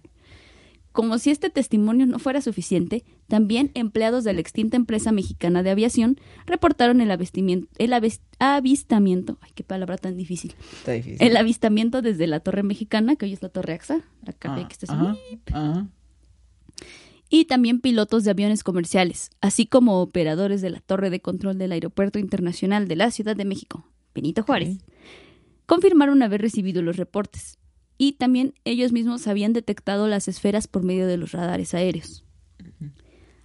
[0.92, 5.70] Como si este testimonio no fuera suficiente, también empleados de la extinta empresa mexicana de
[5.70, 11.24] aviación reportaron el, avistamiento, el avis- avistamiento, ay, qué palabra tan difícil, Está difícil.
[11.24, 14.68] el avistamiento desde la torre mexicana, que hoy es la torre AXA, la capilla Ah,
[14.68, 14.92] que está
[15.52, 15.88] ajá.
[17.28, 21.70] y también pilotos de aviones comerciales, así como operadores de la torre de control del
[21.70, 24.78] Aeropuerto Internacional de la Ciudad de México, Benito Juárez,
[25.66, 27.58] confirmaron haber recibido los reportes,
[28.00, 32.24] y también ellos mismos habían detectado las esferas por medio de los radares aéreos.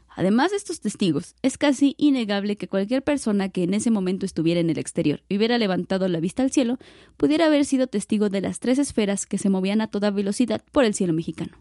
[0.07, 4.61] Además de estos testigos, es casi innegable que cualquier persona que en ese momento estuviera
[4.61, 6.77] en el exterior y hubiera levantado la vista al cielo
[7.17, 10.85] pudiera haber sido testigo de las tres esferas que se movían a toda velocidad por
[10.85, 11.57] el cielo mexicano.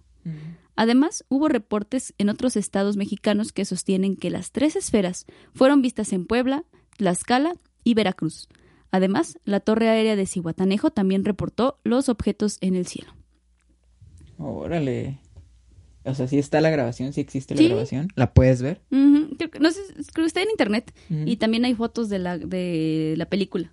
[0.76, 6.12] Además, hubo reportes en otros estados mexicanos que sostienen que las tres esferas fueron vistas
[6.12, 6.62] en Puebla,
[6.96, 8.48] Tlaxcala y Veracruz.
[8.94, 13.12] Además, la torre aérea de Cihuatanejo también reportó los objetos en el cielo.
[14.38, 15.18] Órale.
[16.04, 17.66] O sea, sí está la grabación, sí existe la Sí.
[17.68, 18.06] grabación.
[18.14, 18.82] ¿La puedes ver?
[18.90, 19.80] Creo que- no sé,
[20.12, 23.72] creo que está en internet y también hay fotos de la, de la película.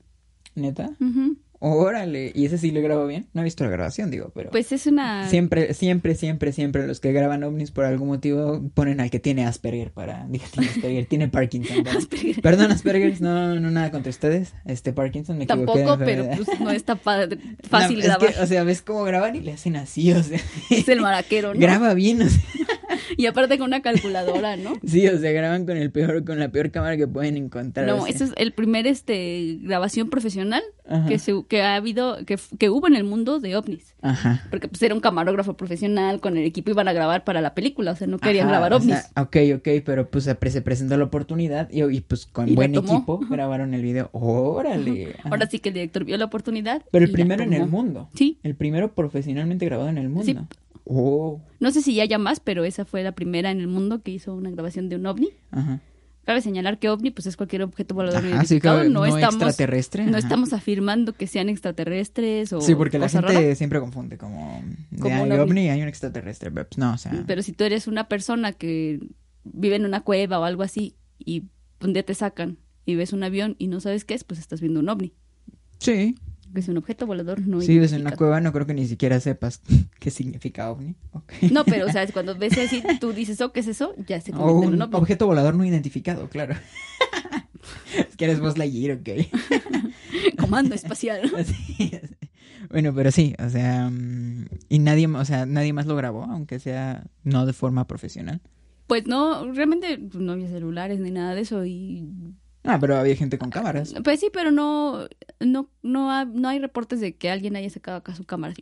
[0.56, 0.90] ¿Neta?
[1.00, 1.38] Ujú.
[1.63, 2.32] Órale.
[2.34, 3.28] ¿Y ese sí lo grabó bien?
[3.34, 4.50] No he visto la grabación, digo, pero...
[4.50, 5.30] Pues es una...
[5.30, 9.45] Siempre, siempre, siempre, siempre los que graban ovnis por algún motivo ponen al que tiene
[9.45, 10.26] Asperger para...
[10.30, 11.88] Digo, tiene Asperger, tiene Parkinson.
[11.88, 12.41] Asperger.
[12.41, 14.56] Perdón, Asperger, no, no nada contra ustedes.
[14.65, 15.84] Este Parkinson me equivoqué.
[15.84, 17.38] Tampoco, pero pues no está padre-
[17.69, 18.34] fácil No, es grabar.
[18.34, 20.39] que, o sea, ves cómo graban y le hacen así, o sea...
[20.71, 21.60] Es el maraquero, ¿no?
[21.60, 22.41] Graba bien, o sea...
[23.17, 24.74] Y aparte con una calculadora, ¿no?
[24.86, 27.86] Sí, o sea, graban con el peor, con la peor cámara que pueden encontrar.
[27.88, 28.13] No, o sea.
[28.15, 31.08] eso es el primer este grabación profesional Ajá.
[31.08, 34.46] que se, que ha habido que, que hubo en el mundo de ovnis, Ajá.
[34.50, 37.91] porque pues era un camarógrafo profesional con el equipo iban a grabar para la película,
[37.91, 38.96] o sea, no querían Ajá, grabar o ovnis.
[38.98, 42.50] sea, ok, ok, pero pues se pre- se presentó la oportunidad y, y, pues con
[42.50, 44.10] Y buen equipo grabaron el video.
[44.12, 45.15] Órale.
[45.24, 46.82] Ahora sí que el director vio la oportunidad.
[46.91, 48.10] Pero el primero en el mundo.
[48.15, 48.38] Sí.
[48.44, 50.26] El primero profesionalmente grabado en el mundo.
[50.26, 50.38] Sí.
[50.86, 51.39] Oh.
[51.60, 54.12] No sé si ya haya más, pero esa fue la primera en el mundo que
[54.12, 55.30] hizo una grabación de un ovni.
[55.52, 55.80] Ajá.
[56.24, 60.04] Cabe señalar que ovni pues es cualquier objeto volador Ajá, identificado, no, no estamos extraterrestre,
[60.06, 60.20] no ajá.
[60.20, 63.56] estamos afirmando que sean extraterrestres o Sí, porque la gente rara.
[63.56, 66.52] siempre confunde como de Como hay un ovni hay un extraterrestre.
[66.52, 67.12] pero, pues, no, o sea.
[67.26, 69.00] Pero si tú eres una persona que
[69.44, 71.46] vive en una cueva o algo así y
[71.82, 74.62] un día te sacan y ves un avión y no sabes qué es, pues estás
[74.62, 75.14] viendo un ovni.
[75.80, 76.16] Sí.
[76.54, 78.18] Que es un objeto volador no Si vives en una identificado.
[78.18, 79.62] cueva, no creo que ni siquiera sepas
[80.00, 80.96] qué significa ovni.
[81.52, 83.94] No, pero, o sea, cuando ves así, tú dices, oh, ¿qué es eso?
[84.08, 84.96] Ya se O convierte en un un ovni.
[84.96, 86.56] objeto volador no identificado, claro.
[88.10, 89.10] es que eres vos Lightyear, ok.
[90.40, 91.32] Comando espacial.
[91.38, 92.12] Así es.
[92.70, 96.60] Bueno, pero sí, o sea, mm, y nadie, o sea, nadie más lo grabó, aunque
[96.60, 98.42] sea no de forma profesional.
[98.88, 102.08] Pues no, realmente pues, no había celulares ni nada de eso y...
[102.63, 103.93] Ah, pero había gente con cámaras.
[104.04, 105.08] Pues sí, pero no,
[105.39, 108.54] no, no, ha- no hay reportes de que alguien haya sacado acá su cámara.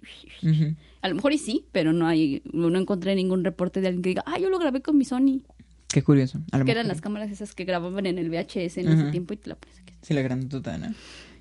[1.01, 4.09] A lo mejor y sí, pero no hay, no encontré ningún reporte de alguien que
[4.09, 5.41] diga, ah, yo lo grabé con mi Sony.
[5.89, 6.39] Qué curioso.
[6.51, 9.33] A lo Que eran las cámaras esas que grababan en el VHS en ese tiempo
[9.33, 9.93] y te la pones aquí.
[10.01, 10.93] Sí, la grandota, ¿no?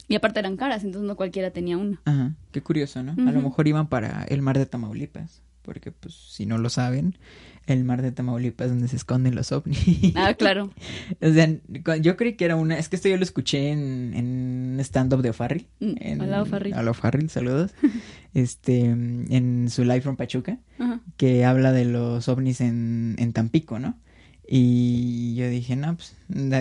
[0.08, 2.00] Y aparte eran caras, entonces no cualquiera tenía una.
[2.06, 3.12] Ajá, qué curioso, ¿no?
[3.28, 7.18] A lo mejor iban para el mar de Tamaulipas, porque pues si no lo saben,
[7.72, 10.12] el mar de Tamaulipas donde se esconden los ovnis.
[10.14, 10.70] Ah, claro.
[11.20, 11.48] o sea,
[12.00, 15.22] yo creí que era una, es que esto yo lo escuché en, en un stand-up
[15.22, 15.66] de O'Farrill.
[15.80, 16.74] Mm, hola, O'Farrill.
[16.74, 17.72] Hola, O'Farrill, saludos.
[18.34, 21.00] este, en su live from Pachuca, Ajá.
[21.16, 23.96] que habla de los ovnis en, en Tampico, ¿no?
[24.50, 26.14] Y yo dije, no, pues,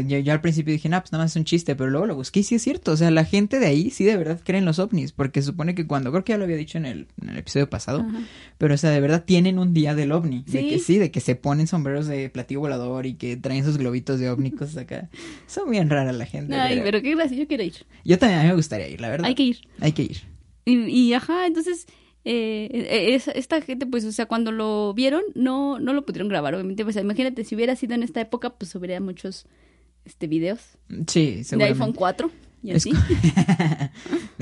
[0.07, 2.15] yo, yo al principio dije, no, pues nada más es un chiste, pero luego lo
[2.15, 4.59] busqué y sí es cierto, o sea, la gente de ahí sí de verdad cree
[4.59, 7.07] en los ovnis, porque supone que cuando, creo que ya lo había dicho en el,
[7.21, 8.19] en el episodio pasado, Ajá.
[8.57, 11.21] pero o sea, de verdad tienen un día del ovni, de que sí, de que
[11.21, 15.09] se ponen sombreros de platillo volador y que traen sus globitos de ovni, cosas acá.
[15.47, 16.55] Son bien raras la gente.
[16.55, 17.85] Ay, pero- pero qué gracia, yo quiero ir.
[18.03, 19.27] Yo también a mí me gustaría ir, la verdad.
[19.27, 19.59] Hay que ir.
[19.79, 20.17] Hay que ir.
[20.65, 21.87] Y, y, ajá, entonces,
[22.29, 26.53] eh, es- esta gente, pues, o sea, cuando lo vieron, no, no lo pudieron grabar,
[26.55, 26.83] obviamente.
[26.83, 29.45] Pues, imagínate, si hubiera sido en esta época, pues hubiera muchos
[30.05, 30.59] este videos
[31.07, 31.79] Sí, de seguramente.
[31.83, 32.31] iPhone 4
[32.63, 32.91] y así.
[32.91, 32.97] co-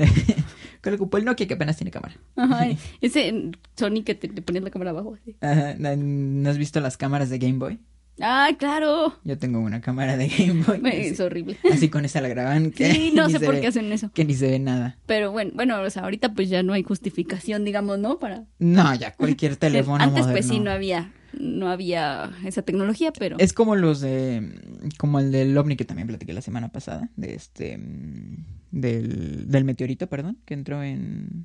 [0.80, 2.14] Con el Nokia que apenas tiene cámara.
[2.36, 2.66] Ajá,
[3.00, 5.16] ese Sony que te, te ponías la cámara abajo.
[5.20, 5.36] Así.
[5.40, 7.78] Ajá, ¿No has visto las cámaras de Game Boy?
[8.20, 9.14] Ah, claro.
[9.24, 10.80] Yo tengo una cámara de Game Boy.
[10.90, 11.58] Es así, horrible.
[11.70, 12.70] así con esa la graban.
[12.70, 14.10] Que Sí, no sé por ve- qué hacen eso.
[14.12, 14.98] Que ni se ve nada.
[15.06, 18.18] Pero bueno, bueno, o sea, ahorita pues ya no hay justificación, digamos, ¿no?
[18.18, 20.32] Para No, ya cualquier teléfono Antes moderno.
[20.32, 24.88] pues sí no había no había esa tecnología, pero Es como los de.
[24.96, 27.10] Como el del ovni que también platiqué la semana pasada.
[27.16, 27.76] De este.
[27.76, 30.38] mm, Del, del meteorito, perdón.
[30.46, 31.44] Que entró en.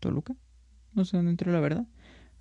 [0.00, 0.36] Toluca.
[0.92, 1.86] No sé dónde entró, la verdad.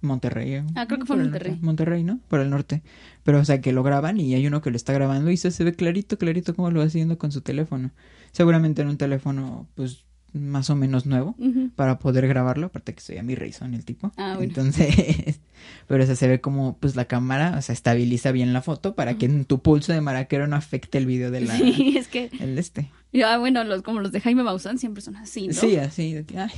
[0.03, 0.53] Monterrey.
[0.53, 1.57] eh, Ah, creo que fue Monterrey.
[1.61, 2.19] Monterrey, ¿no?
[2.27, 2.81] Por el norte.
[3.23, 5.51] Pero, o sea, que lo graban y hay uno que lo está grabando y se,
[5.51, 7.91] se ve clarito, clarito cómo lo va haciendo con su teléfono.
[8.31, 11.35] Seguramente en un teléfono, pues, más o menos nuevo
[11.75, 14.11] para poder grabarlo, aparte que soy a mi Rayson el tipo.
[14.17, 14.49] Ah, bueno.
[14.49, 15.39] Entonces,
[15.87, 18.95] pero o sea, se ve como pues la cámara, o sea, estabiliza bien la foto
[18.95, 22.07] para que en tu pulso de maraquero no afecte el video de la Sí, es
[22.07, 22.89] que el este.
[23.11, 25.53] ya bueno, los como los de Jaime Maussan siempre son así, ¿no?
[25.53, 26.49] Sí, así, de ay,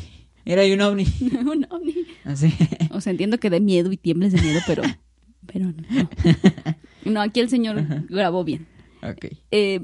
[0.45, 1.05] era ahí un ovni.
[1.45, 1.95] Un ovni.
[2.23, 2.53] Así.
[2.91, 4.83] O sea, entiendo que de miedo y tiembles de miedo, pero
[5.51, 6.09] pero no.
[7.05, 8.65] No, aquí el señor grabó bien.
[9.03, 9.25] ok.
[9.51, 9.81] Eh,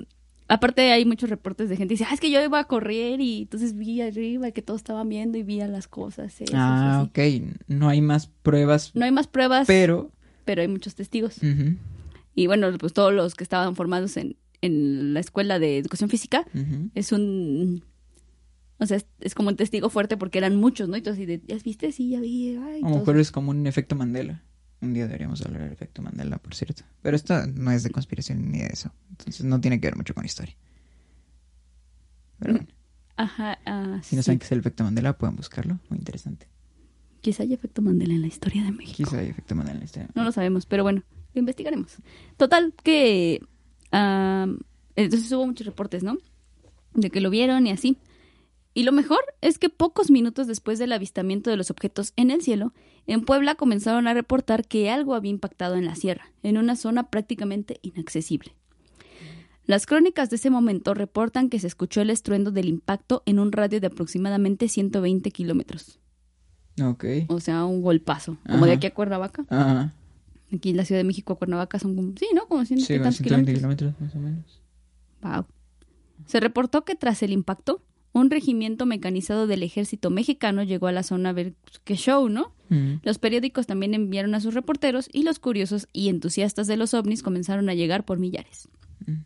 [0.48, 3.22] aparte hay muchos reportes de gente que dice, ah, es que yo iba a correr
[3.22, 6.36] y entonces vi arriba que todos estaban viendo y vi a las cosas.
[6.54, 7.10] Ah, así".
[7.50, 7.58] ok.
[7.68, 10.12] No hay más pruebas, No hay más pruebas, pero,
[10.46, 11.38] pero hay muchos testigos.
[11.38, 11.76] ujú,
[12.36, 16.46] Y bueno, pues todos los que estaban formados en, en la escuela de educación física
[16.96, 17.84] es un...
[18.82, 20.98] O sea, es, es como un testigo fuerte porque eran muchos, ¿no?
[20.98, 21.92] Y tú así de, ¿ya viste?
[21.92, 22.58] Sí, ya vi.
[22.58, 24.42] Ay, A lo mejor es como un efecto Mandela.
[24.82, 26.82] Un día deberíamos hablar del efecto Mandela, por cierto.
[27.04, 28.92] Pero esto no es de conspiración ni de eso.
[29.12, 30.58] Entonces no tiene que ver mucho con historia.
[32.40, 32.68] Pero bueno,
[33.18, 34.26] Ajá, ah, si no sí.
[34.26, 35.78] saben qué es el efecto Mandela, pueden buscarlo.
[35.90, 36.48] Muy interesante.
[37.22, 38.98] Quizá haya efecto Mandela en la historia de México.
[38.98, 40.10] Quizá hay efecto Mandela en la historia.
[40.16, 41.04] No lo sabemos, pero bueno,
[41.36, 41.98] lo investigaremos.
[42.38, 43.46] Total, que...
[43.92, 44.48] ah,
[44.96, 46.18] entonces hubo muchos reportes, ¿no?
[46.96, 48.00] De que lo vieron y así.
[48.74, 52.42] Y lo mejor es que pocos minutos después del avistamiento de los objetos en el
[52.42, 52.74] cielo,
[53.06, 57.10] en Puebla comenzaron a reportar que algo había impactado en la sierra, en una zona
[57.10, 58.56] prácticamente inaccesible.
[59.66, 63.52] Las crónicas de ese momento reportan que se escuchó el estruendo del impacto en un
[63.52, 66.00] radio de aproximadamente 120 kilómetros.
[66.82, 67.06] Ok.
[67.28, 68.38] O sea, un golpazo.
[68.48, 69.46] Como de aquí a Cuernavaca.
[69.50, 69.94] Ajá.
[70.54, 72.48] Aquí en la Ciudad de México a Cuernavaca son como, sí, ¿no?
[72.48, 73.94] Como 100 y Sí, con tantos 120 kilómetros.
[73.96, 74.62] kilómetros más o menos.
[75.22, 75.46] Wow.
[76.26, 77.82] Se reportó que tras el impacto,
[78.14, 82.54] un regimiento mecanizado del ejército mexicano llegó a la zona a ver qué show, ¿no?
[82.70, 82.96] Mm.
[83.04, 87.24] Los periódicos también enviaron a sus reporteros y los curiosos y entusiastas de los ovnis
[87.24, 88.68] comenzaron a llegar por millares.
[89.06, 89.24] Mm.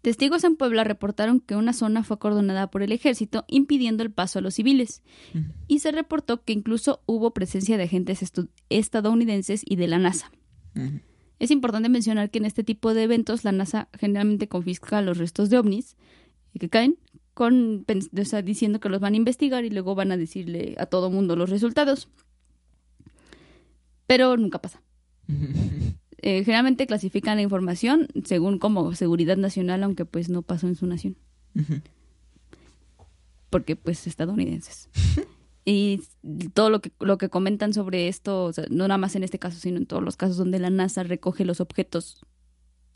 [0.00, 4.38] Testigos en Puebla reportaron que una zona fue acordonada por el ejército impidiendo el paso
[4.38, 5.02] a los civiles
[5.34, 5.38] Mm.
[5.66, 8.22] y se reportó que incluso hubo presencia de agentes
[8.70, 10.30] estadounidenses y de la NASA.
[11.40, 15.50] Es importante mencionar que en este tipo de eventos la NASA generalmente confisca los restos
[15.50, 15.96] de ovnis
[16.58, 16.98] que caen
[17.38, 20.86] con o sea, diciendo que los van a investigar y luego van a decirle a
[20.86, 22.08] todo mundo los resultados.
[24.08, 24.82] Pero nunca pasa.
[26.20, 30.84] Eh, generalmente clasifican la información según como seguridad nacional, aunque pues no pasó en su
[30.84, 31.16] nación.
[33.48, 34.90] Porque pues estadounidenses.
[35.64, 36.00] y
[36.54, 39.38] todo lo que, lo que comentan sobre esto, o sea, no nada más en este
[39.38, 42.26] caso, sino en todos los casos donde la NASA recoge los objetos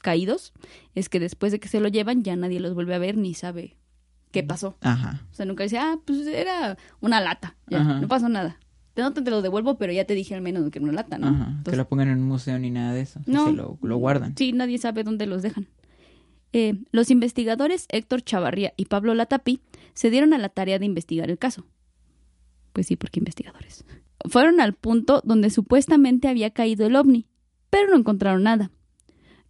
[0.02, 0.52] caídos,
[0.96, 3.34] es que después de que se lo llevan ya nadie los vuelve a ver ni
[3.34, 3.76] sabe
[4.32, 4.76] qué pasó.
[4.80, 5.20] Ajá.
[5.30, 8.58] O sea, nunca dice, ah, pues era una lata, ya, no pasó nada.
[8.96, 11.16] No te, te lo devuelvo, pero ya te dije al menos que era una lata,
[11.16, 11.28] ¿no?
[11.28, 11.62] Ajá.
[11.64, 13.20] que lo pongan en un museo ni nada de eso.
[13.24, 13.46] que No.
[13.46, 14.36] se lo, lo guardan.
[14.36, 15.68] Sí, nadie sabe dónde los dejan.
[16.52, 19.60] Eh, los investigadores Héctor Chavarría y Pablo Latapí
[19.94, 21.64] se dieron a la tarea de investigar el caso.
[22.74, 23.84] Pues sí, porque investigadores.
[24.28, 27.26] Fueron al punto donde supuestamente había caído el ovni,
[27.70, 28.70] pero no encontraron nada.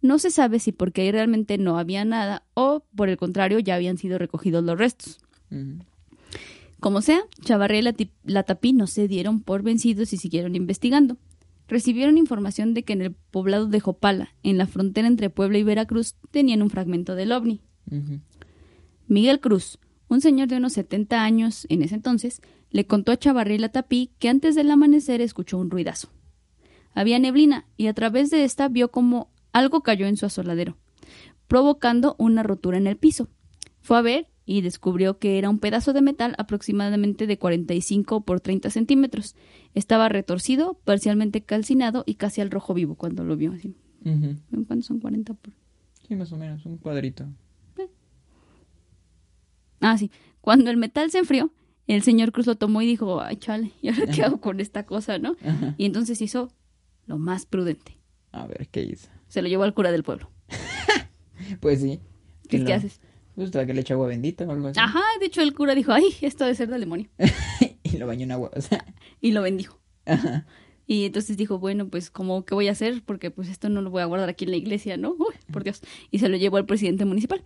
[0.03, 3.75] No se sabe si porque ahí realmente no había nada o por el contrario ya
[3.75, 5.17] habían sido recogidos los restos.
[6.81, 11.15] Como sea, Chavarría y Latapí no se dieron por vencidos y siguieron investigando.
[11.69, 15.63] Recibieron información de que en el poblado de Jopala, en la frontera entre Puebla y
[15.63, 17.61] Veracruz, tenían un fragmento del ovni.
[19.07, 23.55] Miguel Cruz, un señor de unos 70 años en ese entonces, le contó a Chavarría
[23.55, 26.09] y Latapí que antes del amanecer escuchó un ruidazo.
[26.93, 30.77] Había neblina y a través de esta vio como algo cayó en su asoladero,
[31.47, 33.29] provocando una rotura en el piso.
[33.81, 38.41] Fue a ver y descubrió que era un pedazo de metal aproximadamente de 45 por
[38.41, 39.35] 30 centímetros.
[39.73, 43.53] Estaba retorcido, parcialmente calcinado y casi al rojo vivo cuando lo vio.
[43.53, 43.75] Así.
[44.67, 45.53] ¿Cuántos son 40 por...?
[46.05, 47.25] Sí, más o menos, un cuadrito.
[49.79, 50.11] Ah, sí.
[50.41, 51.51] Cuando el metal se enfrió,
[51.87, 54.85] el señor Cruz lo tomó y dijo, ay, chale, ¿y ahora qué hago con esta
[54.85, 55.35] cosa, no?
[55.45, 55.75] Ajá.
[55.77, 56.51] Y entonces hizo
[57.05, 57.97] lo más prudente.
[58.31, 59.09] A ver, ¿qué hizo?
[59.33, 60.29] Se lo llevó al cura del pueblo.
[61.59, 61.99] Pues sí.
[62.47, 63.01] ¿Qué, haces?
[63.35, 64.79] Pues para que le eche agua bendita o algo así.
[64.79, 67.09] Ajá, de hecho el cura dijo, ay, esto debe ser del demonio.
[67.83, 68.51] y lo bañó en agua.
[68.55, 68.85] O sea.
[69.19, 69.79] Y lo bendijo.
[70.05, 70.45] Ajá.
[70.85, 73.01] Y entonces dijo, bueno, pues, ¿cómo, ¿qué voy a hacer?
[73.03, 75.15] Porque pues esto no lo voy a guardar aquí en la iglesia, ¿no?
[75.17, 75.81] Uy, por Dios.
[76.11, 77.43] Y se lo llevó al presidente municipal,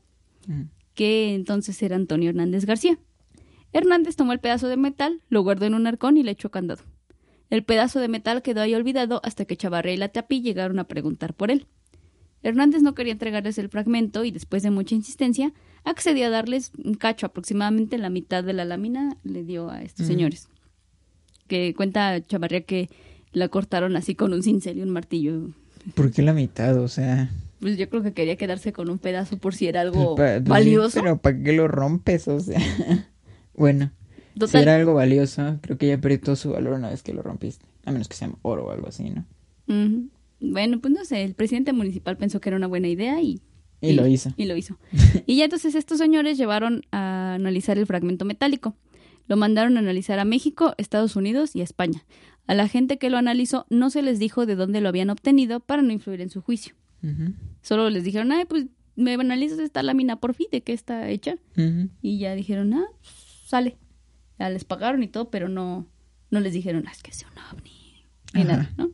[0.94, 3.00] que entonces era Antonio Hernández García.
[3.72, 6.84] Hernández tomó el pedazo de metal, lo guardó en un arcón y le echó candado.
[7.50, 10.88] El pedazo de metal quedó ahí olvidado hasta que Chavarría y la Tapí llegaron a
[10.88, 11.68] preguntar por él.
[12.44, 16.94] Hernández no quería entregarles el fragmento y después de mucha insistencia accedió a darles un
[16.94, 20.48] cacho, aproximadamente la mitad de la lámina le dio a estos señores.
[21.48, 22.90] Que cuenta Chavarría que
[23.32, 25.50] la cortaron así con un cincel y un martillo.
[25.96, 26.78] ¿Por qué la mitad?
[26.78, 27.30] O sea.
[27.60, 30.44] Pues yo creo que quería quedarse con un pedazo por si era algo pues, pa-
[30.44, 31.02] pues sí, valioso.
[31.02, 32.28] pero ¿para qué lo rompes?
[32.28, 32.60] O sea.
[33.56, 33.92] bueno.
[34.46, 37.24] Si era algo valioso, creo que ya perdió todo su valor una vez que lo
[37.24, 37.66] rompiste.
[37.86, 39.26] A menos que sea oro o algo así, ¿no?
[40.40, 43.42] Bueno, pues no sé, el presidente municipal pensó que era una buena idea y...
[43.80, 44.34] Y lo hizo.
[44.38, 44.80] Y lo hizo.
[45.28, 48.76] y ya entonces estos señores llevaron a analizar el fragmento metálico.
[49.28, 52.06] Lo mandaron a analizar a México, Estados Unidos y a España.
[52.48, 55.60] A la gente que lo analizó no se les dijo de dónde lo habían obtenido
[55.60, 56.76] para no influir en su juicio.
[57.62, 61.36] Solo les dijeron, ay, pues me analizas esta lámina por fin, de qué está hecha.
[62.02, 62.88] Y ya dijeron, ah,
[63.46, 63.78] sale.
[64.40, 65.88] Ya les pagaron y todo, pero no,
[66.32, 68.06] no les dijeron, ah, es que es un ovni.
[68.34, 68.52] Ni Ajá.
[68.52, 68.92] nada, ¿no?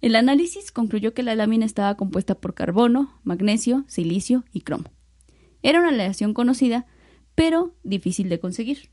[0.00, 4.90] El análisis concluyó que la lámina estaba compuesta por carbono, magnesio, silicio y cromo.
[5.62, 6.86] Era una aleación conocida,
[7.34, 8.90] pero difícil de conseguir.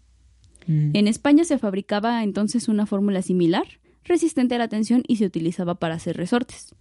[0.63, 0.91] Ujú.
[0.93, 3.65] En España se fabricaba entonces una fórmula similar,
[4.05, 6.75] resistente a la tensión y se utilizaba para hacer resortes.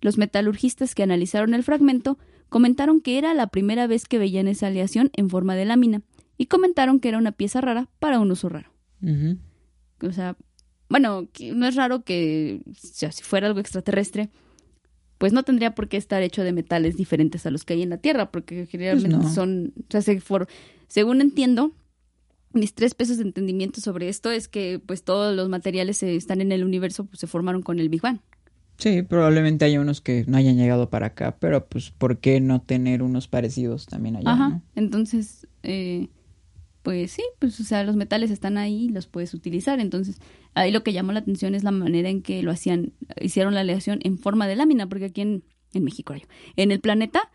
[0.00, 2.18] Los metalurgistas que analizaron el fragmento
[2.50, 6.02] comentaron que era la primera vez que veían esa aleación en forma de lámina
[6.36, 8.70] y comentaron que era una pieza rara para un uso raro.
[10.02, 10.36] O sea,
[10.88, 14.30] bueno, no es raro que o sea, si fuera algo extraterrestre,
[15.18, 17.90] pues no tendría por qué estar hecho de metales diferentes a los que hay en
[17.90, 19.32] la Tierra, porque generalmente no.
[19.32, 20.46] son, o sea, se for-
[20.88, 21.72] según entiendo,
[22.52, 26.40] mis tres pesos de entendimiento sobre esto es que pues todos los materiales que están
[26.40, 28.20] en el universo pues, se formaron con el Big Bang.
[28.78, 32.60] Sí, probablemente haya unos que no hayan llegado para acá, pero pues ¿por qué no
[32.60, 34.30] tener unos parecidos también allá?
[34.32, 34.48] Ajá.
[34.50, 34.62] no?
[34.74, 36.08] Entonces, eh,
[36.86, 39.80] pues sí, pues o sea, los metales están ahí y los puedes utilizar.
[39.80, 40.20] Entonces,
[40.54, 43.62] ahí lo que llamó la atención es la manera en que lo hacían, hicieron la
[43.62, 45.42] aleación en forma de lámina, porque aquí en,
[45.74, 46.14] en México,
[46.54, 47.32] en el planeta,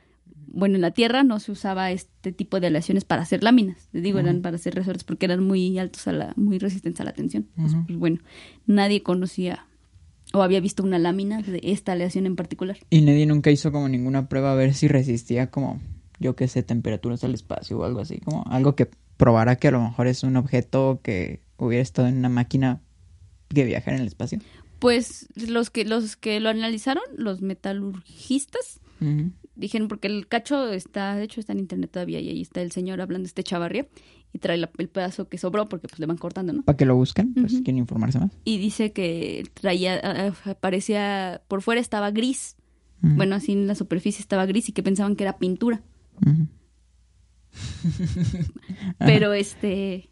[0.48, 3.89] bueno, en la Tierra no se usaba este tipo de aleaciones para hacer láminas.
[3.91, 7.04] Les digo, eran para hacer resortes porque eran muy altos a la, muy resistentes a
[7.04, 7.49] la tensión.
[7.58, 8.20] Pues bueno,
[8.68, 9.68] nadie conocía
[10.32, 12.78] o había visto una lámina de esta aleación en particular.
[12.89, 15.82] Y nadie nunca hizo como ninguna prueba a ver si resistía como,
[16.22, 18.89] yo qué sé, temperaturas al espacio o algo así, como algo que
[19.22, 22.82] probara que a lo mejor es un objeto que hubiera estado en una máquina
[23.49, 24.39] que viajara en el espacio.
[24.80, 28.80] Pues los que los que lo analizaron, los metalurgistas,
[29.55, 32.72] dijeron porque el cacho está, de hecho está en internet todavía y ahí está el
[32.72, 33.88] señor hablando este chavarría
[34.34, 36.63] y trae la- el pedazo que sobró porque pues le van cortando, ¿no?
[36.63, 38.32] Para que lo busquen, pues quieren informarse más.
[38.43, 42.55] Y dice que traía, parecía, por fuera estaba gris.
[43.03, 45.82] Bueno, así en la superficie estaba gris y que pensaban que era pintura.
[48.99, 50.10] Pero este,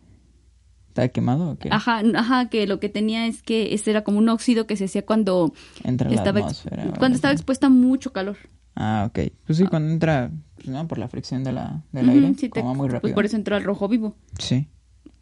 [0.90, 1.70] ¿Está quemado o qué?
[1.72, 4.86] ajá, ajá, que lo que tenía es que este era como un óxido que se
[4.86, 6.84] hacía cuando Entra la estaba, atmósfera.
[6.84, 8.38] algo cuando estaba expuesta a mucho calor.
[8.76, 9.32] Ah, ok.
[9.46, 12.50] Pues sí, cuando entra, pues, no, por la fricción de la, del Ujú, aire, sí,
[12.50, 13.02] te- como muy rápido.
[13.02, 14.16] Pues por eso entró al rojo vivo.
[14.38, 14.68] Sí.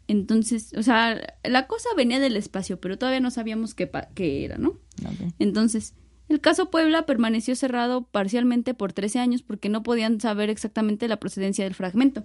[0.06, 4.56] Entonces, o sea, la cosa venía del espacio, pero todavía no sabíamos qué, qué era,
[4.58, 4.78] ¿no?
[5.38, 5.94] Entonces,
[6.28, 11.18] el caso Puebla permaneció cerrado parcialmente por 13 años porque no podían saber exactamente la
[11.18, 12.24] procedencia del fragmento.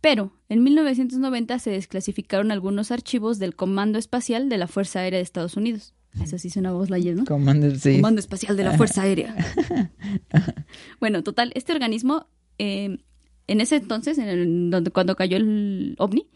[0.00, 5.22] Pero en 1990 se desclasificaron algunos archivos del Comando Espacial de la Fuerza Aérea de
[5.22, 5.94] Estados Unidos.
[6.20, 7.24] Eso sí suena voz Lightyear, ¿no?
[7.24, 7.96] Comando, sí.
[7.96, 9.34] Comando Espacial de la Fuerza Aérea.
[11.00, 12.26] bueno, total, este organismo,
[12.58, 12.98] eh,
[13.46, 16.26] en ese entonces, en el- donde, cuando cayó el ovni,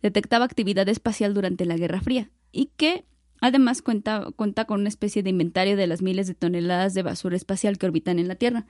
[0.00, 3.04] detectaba actividad espacial durante la Guerra Fría y que
[3.40, 7.36] además cuenta, cuenta con una especie de inventario de las miles de toneladas de basura
[7.36, 8.66] espacial que orbitan en la Tierra.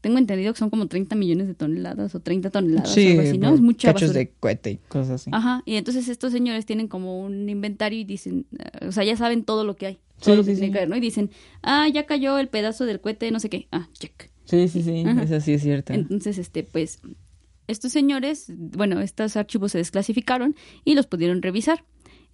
[0.00, 3.38] Tengo entendido que son como 30 millones de toneladas o 30 toneladas, Sí, algo así,
[3.38, 3.54] ¿no?
[3.54, 4.18] Es mucha cachos basura.
[4.20, 5.30] de cohete y cosas así.
[5.32, 9.16] Ajá, y entonces estos señores tienen como un inventario y dicen, eh, o sea, ya
[9.16, 10.72] saben todo lo que hay, Sí, todo lo que sí, tiene sí.
[10.72, 10.96] que haber, ¿no?
[10.96, 11.30] Y dicen,
[11.62, 14.30] ah, ya cayó el pedazo del cohete, no sé qué, ah, check.
[14.44, 15.02] Sí, sí, sí.
[15.06, 15.22] Ajá.
[15.24, 15.92] Eso sí es cierto.
[15.92, 17.00] Entonces, este, pues,
[17.66, 20.54] estos señores, bueno, estos archivos se desclasificaron
[20.84, 21.84] y los pudieron revisar.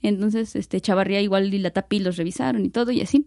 [0.02, 3.26] Entonces, este, Chavarría igual y la Tapi los revisaron y todo y así.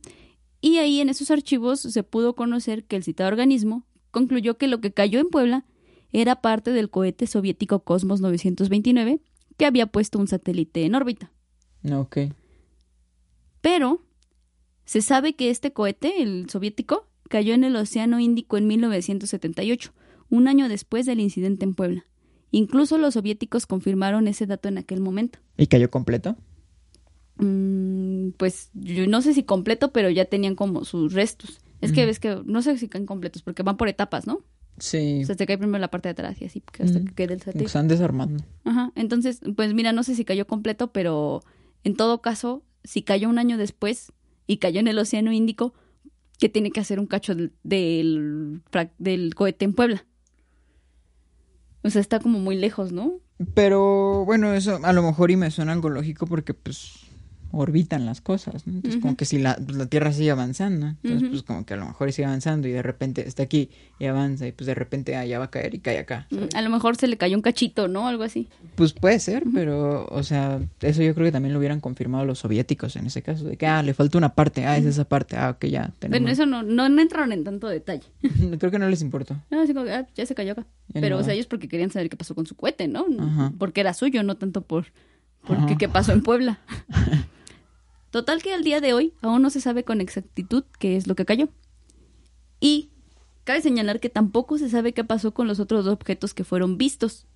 [0.61, 4.81] Y ahí en esos archivos se pudo conocer que el citado organismo concluyó que lo
[4.81, 5.65] que cayó en Puebla
[6.11, 9.21] era parte del cohete soviético Cosmos 929
[9.57, 11.31] que había puesto un satélite en órbita.
[11.91, 12.17] Ok.
[13.61, 14.01] Pero
[14.85, 19.93] se sabe que este cohete, el soviético, cayó en el Océano Índico en 1978,
[20.29, 22.05] un año después del incidente en Puebla.
[22.51, 25.39] Incluso los soviéticos confirmaron ese dato en aquel momento.
[25.57, 26.37] ¿Y cayó completo?
[27.37, 31.59] Mm, pues yo no sé si completo, pero ya tenían como sus restos.
[31.81, 34.39] Es que ves que no sé si caen completos, porque van por etapas, ¿no?
[34.79, 35.21] Sí.
[35.21, 37.39] O sea, te cae primero la parte de atrás y así, hasta que quede el
[37.39, 37.65] satélite.
[37.65, 38.43] están desarmando.
[38.63, 38.91] Ajá.
[38.95, 41.43] Entonces, pues mira, no sé si cayó completo, pero
[41.83, 44.11] en todo caso, si cayó un año después
[44.47, 45.73] y cayó en el Océano Índico,
[46.39, 48.61] ¿qué tiene que hacer un cacho del,
[48.97, 50.05] del cohete en Puebla?
[51.83, 53.19] O sea, está como muy lejos, ¿no?
[53.53, 57.04] Pero bueno, eso a lo mejor y me suena algo lógico porque pues
[57.59, 58.73] orbitan las cosas, ¿no?
[58.75, 61.77] Entonces como que si la, pues, la Tierra sigue avanzando, entonces pues como que a
[61.77, 65.15] lo mejor sigue avanzando y de repente está aquí y avanza y pues de repente
[65.15, 66.27] ah, ya va a caer y cae acá.
[66.29, 66.53] ¿sabes?
[66.53, 68.07] Mm, A lo mejor se le cayó un cachito, ¿no?
[68.07, 68.47] Algo así.
[68.75, 72.39] Pues puede ser, pero o sea, eso yo creo que también lo hubieran confirmado los
[72.39, 75.37] soviéticos en ese caso, de que ah, le falta una parte, ah, es esa parte,
[75.37, 76.19] ah, ok, ya tenemos.
[76.21, 78.03] Bueno, eso no, no, no entraron en tanto detalle.
[78.59, 79.35] creo que no les importó.
[79.49, 80.65] No, así como, ah, ya se cayó acá.
[80.93, 81.21] Ya Pero, no.
[81.21, 83.05] o sea, ellos porque querían saber qué pasó con su cohete, ¿no?
[83.57, 84.85] Porque era suyo, no tanto por
[85.47, 85.77] porque Ajá.
[85.77, 86.59] qué pasó en Puebla.
[88.11, 91.15] Total que al día de hoy aún no se sabe con exactitud qué es lo
[91.15, 91.49] que cayó.
[92.59, 92.89] Y
[93.43, 96.77] cabe señalar que tampoco se sabe qué pasó con los otros dos objetos que fueron
[96.77, 97.27] vistos,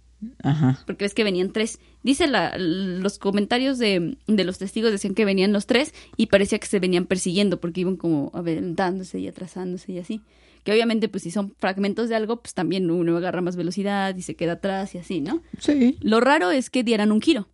[0.41, 0.80] Ajá.
[0.86, 1.80] porque ves que venían tres.
[2.03, 6.59] Dice la, los comentarios de, de los testigos decían que venían los tres y parecía
[6.59, 10.22] que se venían persiguiendo porque iban como adelantándose y atrasándose y así.
[10.63, 14.22] Que obviamente pues si son fragmentos de algo pues también uno agarra más velocidad y
[14.22, 15.41] se queda atrás y así, ¿no?
[15.59, 15.97] Sí.
[16.01, 17.47] Lo raro es que dieran un giro,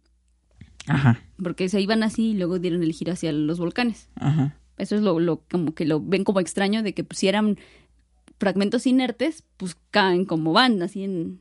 [0.87, 1.19] Ajá.
[1.41, 4.09] porque se iban así y luego dieron el giro hacia los volcanes.
[4.15, 4.57] Ajá.
[4.77, 7.57] Eso es lo, lo como que lo ven como extraño de que pues, si eran
[8.37, 11.39] fragmentos inertes, pues caen como van, así en,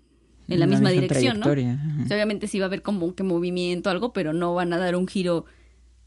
[0.49, 1.47] en la misma, dirección, ¿no?
[1.47, 5.09] obviamente sí va a haber como que movimiento, algo, pero no van a dar un
[5.09, 5.47] giro,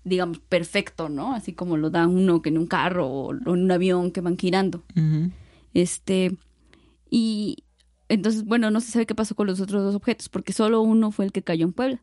[0.03, 1.33] digamos, perfecto, ¿no?
[1.33, 4.37] Así como lo da uno que en un carro o en un avión que van
[4.37, 4.83] girando.
[5.73, 6.37] Este,
[7.09, 7.63] y
[8.09, 11.11] entonces, bueno, no se sabe qué pasó con los otros dos objetos, porque solo uno
[11.11, 12.01] fue el que cayó en Puebla.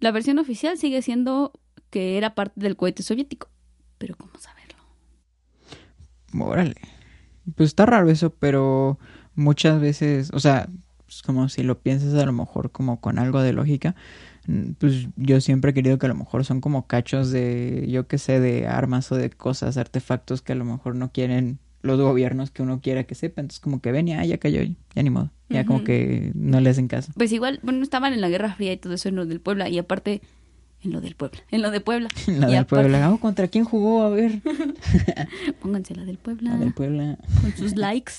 [0.00, 1.52] La versión oficial sigue siendo
[1.90, 3.48] que era parte del cohete soviético,
[3.98, 4.76] pero ¿cómo saberlo?
[6.38, 6.74] Órale.
[7.54, 8.98] Pues está raro eso, pero
[9.34, 10.68] muchas veces, o sea,
[11.08, 13.94] es como si lo piensas a lo mejor como con algo de lógica,
[14.46, 18.08] mm, pues yo siempre he querido que a lo mejor son como cachos de, yo
[18.08, 22.00] qué sé, de armas o de cosas, artefactos que a lo mejor no quieren los
[22.00, 23.40] gobiernos que uno quiera que sepa.
[23.40, 25.30] Entonces como que ven y ah, ya cayó, ya ni modo.
[25.48, 27.12] Ya como que no le hacen caso.
[27.16, 29.68] Pues igual, bueno, estaban en la Guerra Fría y todo eso en lo del Puebla,
[29.68, 30.20] y aparte,
[30.82, 32.08] en lo del Puebla, en lo de Puebla.
[32.26, 33.06] La Y del aparte- Puebla.
[33.06, 34.02] Ah, ¿Contra quién jugó?
[34.02, 34.40] A ver.
[35.60, 36.50] Pónganse la del Puebla.
[36.50, 37.18] La del Puebla.
[37.40, 38.12] con sus likes.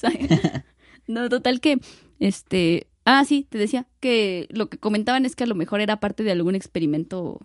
[1.07, 1.79] no, total que,
[2.19, 5.99] este, ah, sí, te decía que lo que comentaban es que a lo mejor era
[5.99, 7.39] parte de algún experimento,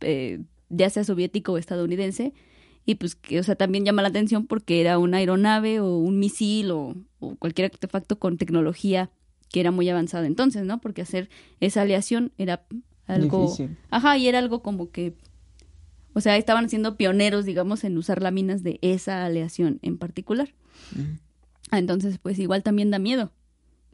[0.00, 2.32] eh, ya sea soviético o estadounidense,
[2.90, 6.18] y pues que, o sea, también llama la atención porque era una aeronave o un
[6.18, 9.10] misil o, o cualquier artefacto con tecnología
[9.52, 10.80] que era muy avanzada entonces, ¿no?
[10.80, 11.28] Porque hacer
[11.60, 12.66] esa aleación era
[13.06, 13.42] algo...
[13.42, 13.76] Difícil.
[13.90, 15.14] Ajá, y era algo como que
[16.14, 20.52] O sea, estaban siendo pioneros, digamos, en usar láminas de esa aleación en particular.
[21.70, 23.32] Entonces, pues igual también da miedo.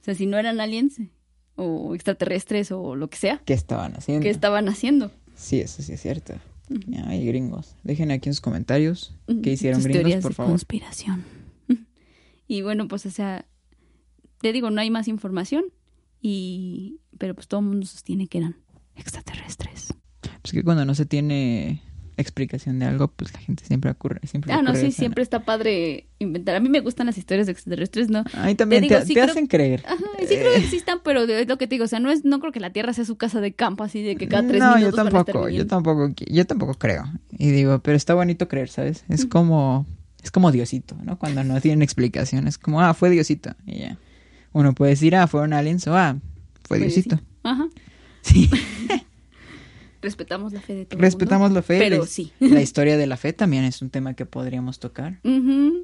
[0.01, 1.01] O sea, si no eran aliens
[1.57, 4.22] o extraterrestres o lo que sea, ¿Qué estaban haciendo?
[4.22, 5.11] ¿qué estaban haciendo?
[5.34, 6.34] Sí, eso sí es cierto.
[7.07, 7.77] Ay, gringos.
[7.85, 9.43] Dejen aquí en sus comentarios Ujú.
[9.43, 10.53] qué hicieron gringos, por de favor.
[10.53, 11.25] conspiración.
[12.49, 13.45] Y bueno, pues o sea,
[14.41, 15.64] te digo, no hay más información
[16.23, 18.57] y pero pues todo el mundo sostiene que eran
[18.95, 19.95] extraterrestres.
[20.43, 21.83] Pues que cuando no se tiene
[22.17, 24.21] explicación de algo, pues la gente siempre ocurre.
[24.27, 26.57] Siempre Ah, no, sí, siempre está padre inventar.
[26.57, 28.25] A mí me gustan las historias de extraterrestres, ¿no?
[28.35, 29.83] A mí también Te te, digo, sí te creo- hacen creer.
[29.87, 32.25] Ajá, sí creo que existan, pero es lo que te digo, o sea, no es,
[32.25, 34.61] no creo que la Tierra sea su casa de campo así de que cada tres
[34.61, 37.05] no, yo minutos van a estar tampoco, yo tampoco, yo tampoco creo.
[37.37, 39.05] Y digo, pero está bonito creer, ¿sabes?
[39.09, 39.87] Es como,
[40.23, 41.19] es como Diosito, ¿no?
[41.19, 43.99] Cuando no tienen explicación, es como, ah, fue Diosito, y ya.
[44.53, 46.17] Uno puede decir, ah, fueron aliens, o ah,
[46.64, 47.17] fue Diosito.
[47.17, 47.23] sí.
[47.43, 47.69] Ajá.
[48.23, 48.51] Sí,
[50.07, 51.79] Respetamos la fe de todo respetamos mundo, la fe.
[51.79, 52.33] Pero sí.
[52.39, 55.21] La historia de la fe también es un tema que podríamos tocar,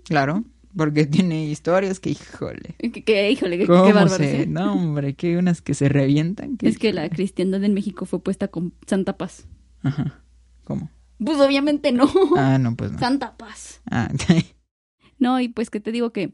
[0.04, 0.44] claro,
[0.76, 4.08] porque tiene historias que, híjole, Que, que, híjole, que, qué cómo bárbaro.
[4.16, 4.48] se, ¿sí?
[4.48, 6.56] no hombre, que hay unas que se revientan.
[6.62, 9.46] Es que la cristiandad en México fue puesta con Santa Paz.
[9.82, 10.22] Ajá,
[10.64, 10.88] ¿cómo?
[11.18, 12.10] Pues obviamente no.
[12.36, 12.98] Ah, no, pues no.
[12.98, 13.82] Santa Paz.
[13.90, 14.08] Ah,
[15.18, 16.32] No, y pues que te digo que,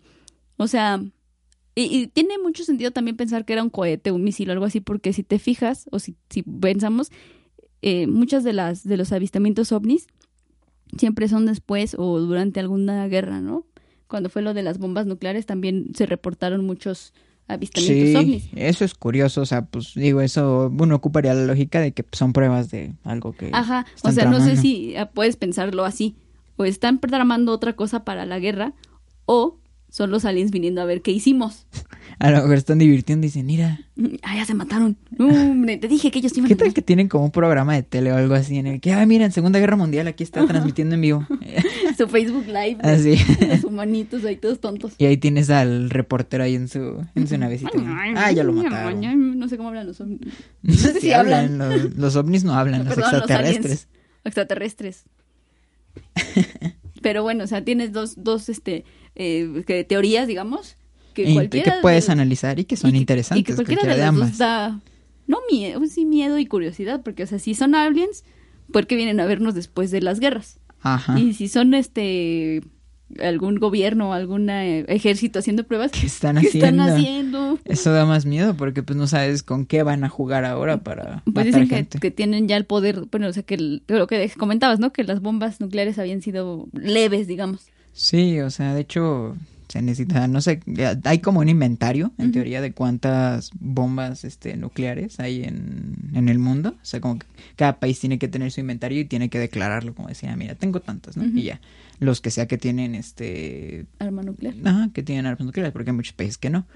[0.57, 1.03] o sea,
[1.75, 4.65] y, y tiene mucho sentido también pensar que era un cohete, un misil o algo
[4.65, 7.11] así, porque si te fijas, o si, si pensamos,
[7.83, 10.07] eh, muchas de las de los avistamientos ovnis
[10.97, 13.67] siempre son después o durante alguna guerra, ¿no?
[14.07, 17.13] Cuando fue lo de las bombas nucleares también se reportaron muchos
[17.47, 18.49] avistamientos Sí, ovnis.
[18.55, 22.33] eso es curioso, o sea, pues digo, eso, uno ocuparía la lógica de que son
[22.33, 23.51] pruebas de algo que...
[23.53, 26.17] Ajá, o sea, no sé si ah, puedes pensarlo así.
[26.57, 28.75] O están tramando otra cosa para la guerra,
[29.27, 29.59] o
[29.89, 31.67] son los aliens viniendo a ver qué hicimos.
[32.21, 33.81] A lo mejor están divirtiendo y dicen, mira,
[34.23, 34.97] Ah, ya se mataron.
[35.17, 37.83] No, hombre, te dije que ellos iban ¿qué tal que tienen como un programa de
[37.83, 40.47] tele o algo así en el que, ah, mira, en Segunda Guerra Mundial aquí está
[40.47, 41.27] transmitiendo en vivo?
[41.99, 42.79] Su Facebook Live.
[42.81, 43.17] Así.
[43.41, 44.93] de sus manitos ahí todos tontos.
[44.99, 47.73] y ahí tienes al reportero ahí en su, en su navecita.
[48.17, 49.39] Ah, ya lo mataron.
[49.39, 50.21] No sé cómo hablan los ovnis.
[50.63, 53.89] No sé si si hablan, los, los ovnis no hablan, los Perdón, los extraterrestres.
[54.25, 55.05] Extraterrestres.
[57.03, 58.85] Pero bueno, o sea, tienes dos, dos este,
[59.17, 60.77] eh, que teorías, digamos,
[61.25, 63.55] que Y que cualquiera puedes de- analizar y que son y que- interesantes, Y que
[63.55, 64.31] cualquiera cualquiera de de ambas.
[64.31, 64.81] dos da,
[65.27, 68.25] no miedo, sí miedo y curiosidad, porque, o sea, si son aliens,
[68.73, 70.59] ¿por qué vienen a vernos después de las guerras?
[70.81, 71.19] Ajá.
[71.19, 72.63] Y si son, este,
[73.21, 76.83] algún gobierno, algún eh, ejército haciendo pruebas, ¿Qué están ¿qué haciendo?
[76.85, 77.59] están haciendo?
[77.65, 81.23] Eso da más miedo porque pues no sabes con qué van a jugar ahora para
[81.25, 81.99] Pues matar dicen que, gente.
[82.01, 84.93] que tienen ya el poder, bueno, o sea, que el- lo que comentabas, ¿no?
[84.93, 87.67] Que las bombas nucleares habían sido leves, digamos.
[87.95, 89.37] Sí, o sea, de hecho
[89.69, 90.61] se necesita, no sé,
[91.05, 96.39] hay como un inventario, en teoría, de cuántas bombas este, nucleares hay en, en el
[96.39, 96.71] mundo.
[96.71, 99.95] O sea, como que cada país tiene que tener su inventario y tiene que declararlo,
[99.95, 101.25] como decía, mira, tengo tantas, ¿no?
[101.25, 101.61] Y ya,
[102.01, 104.55] los que sea que tienen, este, Arma nuclear.
[104.65, 106.67] ajá, que tienen armas nucleares, porque hay muchos países que no.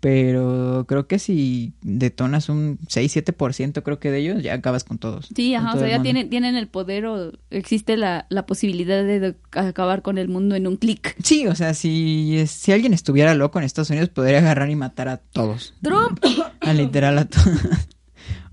[0.00, 5.28] Pero creo que si detonas un 6-7% creo que de ellos, ya acabas con todos.
[5.34, 9.18] Sí, ajá, o sea, ya tienen, tienen el poder o existe la, la posibilidad de,
[9.18, 11.16] de acabar con el mundo en un clic.
[11.24, 15.08] Sí, o sea, si, si alguien estuviera loco en Estados Unidos, podría agarrar y matar
[15.08, 15.74] a todos.
[15.82, 16.24] Trump.
[16.60, 17.48] A literal a todos.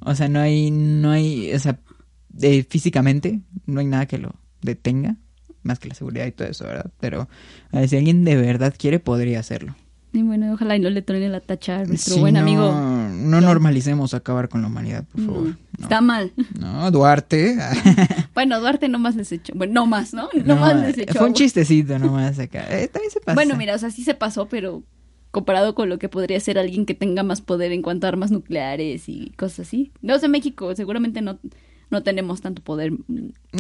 [0.08, 1.80] O sea, no hay, no hay, o sea,
[2.30, 5.16] de- físicamente no hay nada que lo detenga,
[5.64, 6.92] más que la seguridad y todo eso, ¿verdad?
[7.00, 7.28] Pero
[7.72, 9.76] a ver, si alguien de verdad quiere, podría hacerlo.
[10.16, 12.72] Y bueno, ojalá y no le truene la tacha a nuestro Sí, buen no, amigo.
[12.72, 15.44] No normalicemos acabar con la humanidad, por favor.
[15.44, 16.32] No, Está mal.
[16.60, 17.58] No, Duarte.
[18.34, 19.54] Bueno, Duarte no más les echó.
[19.56, 20.28] Bueno, no más, ¿no?
[20.44, 21.14] No, más les echó.
[21.20, 22.66] Fue un chistecito nomás acá.
[22.70, 23.34] Eh, también se pasa.
[23.34, 24.84] Bueno, mira, o sea, sí se pasó, pero
[25.32, 28.32] comparado con lo que podría ser alguien que tenga más poder en cuanto a armas
[28.32, 29.94] nucleares y cosas así.
[30.02, 31.40] No sé, México seguramente no,
[31.92, 32.92] no tenemos tanto poder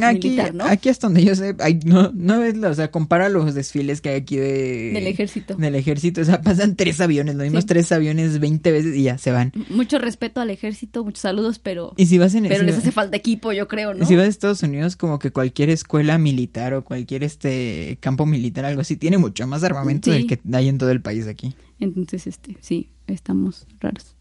[0.01, 0.65] Aquí, militar, ¿no?
[0.65, 1.55] aquí hasta donde yo sé,
[1.85, 4.91] no, no ves, o sea, compara los desfiles que hay aquí de...
[4.93, 5.55] Del ejército.
[5.55, 7.67] Del ejército, o sea, pasan tres aviones, los mismos Sí.
[7.67, 9.51] tres aviones 20 veces y ya se van.
[9.69, 12.79] Mucho respeto al ejército, muchos saludos, pero, Y si vas en pero si les va-
[12.79, 14.05] hace falta equipo, yo creo, ¿no?
[14.05, 18.65] Si vas a Estados Unidos, como que cualquier escuela militar o cualquier este campo militar,
[18.65, 20.17] algo así, tiene mucho más armamento Sí.
[20.17, 21.55] del que hay en todo el país aquí.
[21.79, 24.15] Entonces, este, sí, estamos raros.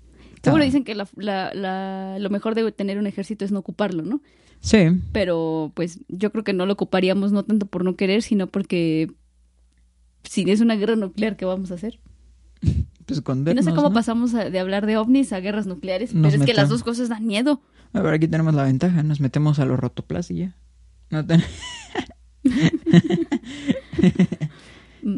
[0.44, 3.60] Está- Seguro dicen que la, la, la- lo mejor de tener un ejército es no
[3.60, 4.20] ocuparlo, ¿no?
[4.60, 4.78] Sí,
[5.12, 9.10] Pero pues yo creo que no lo ocuparíamos no tanto por no querer, sino porque
[10.22, 11.98] si es una guerra nuclear, ¿qué vamos a hacer?
[13.06, 13.94] pues con Y no sé cómo ¿no?
[13.94, 16.82] pasamos a- de hablar de ovnis a guerras nucleares, Nos pero es que las dos
[16.82, 17.62] cosas dan miedo.
[17.94, 20.56] A ver, aquí tenemos la ventaja, nos metemos a los rotoplas y ya.
[21.10, 21.42] No ten-.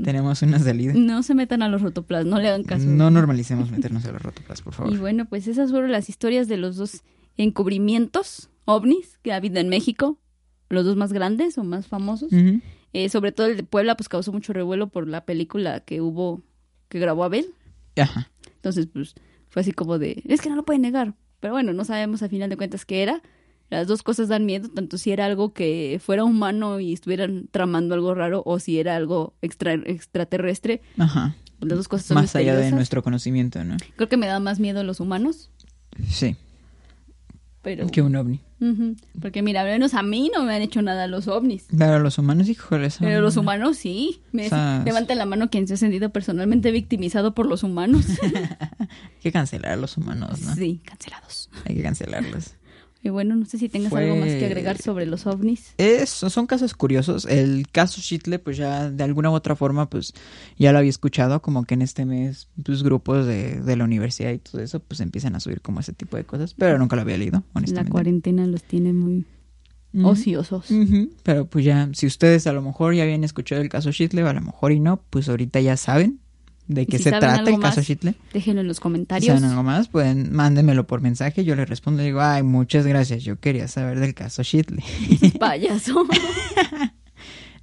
[0.06, 0.94] tenemos una salida.
[0.94, 2.86] No se metan a los rotoplas, no le hagan caso.
[2.86, 4.92] No normalicemos meternos a los rotoplas, por favor.
[4.92, 7.02] Y bueno, pues esas fueron las historias de los dos
[7.36, 10.18] encubrimientos ovnis que ha habido en México.
[10.68, 12.30] los dos más grandes o más famosos.
[12.92, 16.40] Eh, sobre todo el de Puebla, pues causó mucho revuelo por la película que hubo,
[16.88, 17.46] que grabó Abel.
[17.96, 18.30] Ajá.
[18.54, 19.16] Entonces, pues
[19.48, 21.14] fue así como de, es que no lo pueden negar.
[21.40, 23.22] Pero bueno, no sabemos a final de cuentas qué era.
[23.70, 27.94] Las dos cosas dan miedo, tanto si era algo que fuera humano y estuvieran tramando
[27.94, 30.82] algo raro o si era algo extra, extraterrestre.
[30.98, 31.34] Ajá.
[31.60, 33.76] Las dos cosas son Más allá de nuestro conocimiento, ¿no?
[33.96, 35.50] Creo que me da más miedo los humanos,
[36.08, 36.36] Sí.
[37.62, 37.86] pero...
[37.88, 38.40] Que un ovni.
[38.60, 41.66] Ujú, Porque mira, al menos a mí no me han hecho nada los ovnis.
[41.76, 44.20] Pero los humanos, híjole, son- Pero los humanos sí.
[44.32, 48.06] Me O sea, levanta la mano quien se ha sentido personalmente victimizado por los humanos.
[48.80, 48.88] Hay
[49.22, 50.54] que cancelar a los humanos, ¿no?
[50.54, 51.50] Sí, cancelados.
[51.66, 52.52] Hay que cancelarlos.
[53.06, 55.74] Y bueno, no sé si tengas Fue- algo más que agregar sobre los ovnis.
[55.78, 57.24] Es, son casos curiosos.
[57.24, 60.12] El caso Shitle, pues ya de alguna u otra forma, pues
[60.58, 64.32] ya lo había escuchado, como que en este mes, pues grupos de, de la universidad
[64.32, 67.02] y todo eso, pues empiezan a subir como ese tipo de cosas, pero nunca lo
[67.02, 67.92] había leído, La honestamente.
[67.92, 69.24] cuarentena los tiene muy
[70.02, 70.66] ociosos.
[71.22, 74.28] Pero pues ya, si ustedes a lo mejor ya habían escuchado el caso Shitle, o
[74.28, 76.20] a lo mejor y no, pues ahorita ya saben
[76.68, 78.14] de qué si se trata el caso más, Shitle.
[78.32, 79.26] Déjenlo en los Si comentarios.
[79.34, 83.22] saben algo más, pueden, mándenmelo por mensaje, yo les respondo y digo, ay, muchas gracias,
[83.24, 84.82] yo quería saber del caso Shitle.
[85.38, 86.04] Payaso.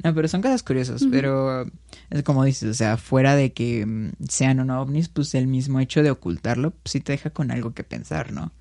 [0.03, 1.11] No, pero son cosas curiosas, Ujú.
[1.11, 1.65] pero
[2.09, 5.47] es como dices, o sea, fuera de que mm, sean o no ovnis, pues el
[5.47, 8.51] mismo hecho de ocultarlo, pues sí te deja con algo que pensar, ¿no?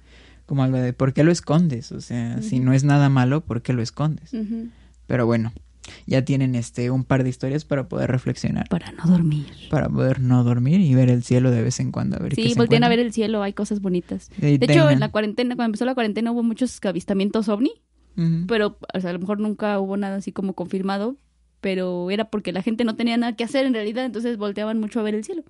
[0.46, 1.90] Como algo de, ¿por qué lo escondes?
[1.90, 4.30] O sea, si no es nada malo, ¿por qué lo escondes?
[5.08, 5.52] Pero bueno,
[6.06, 9.46] ya tienen este un par de historias para poder reflexionar, Para no dormir.
[9.70, 12.48] para poder no dormir y ver el cielo de vez en cuando, a ver qué
[12.48, 14.30] Sí, voltean a ver el cielo, hay cosas bonitas.
[14.38, 17.72] De hecho, en la cuarentena, cuando empezó la cuarentena, hubo muchos avistamientos ovni,
[18.46, 21.16] pero o sea, a lo mejor nunca hubo nada así como confirmado,
[21.60, 25.00] pero era porque la gente no tenía nada que hacer en realidad, entonces volteaban mucho
[25.00, 25.42] a ver el cielo.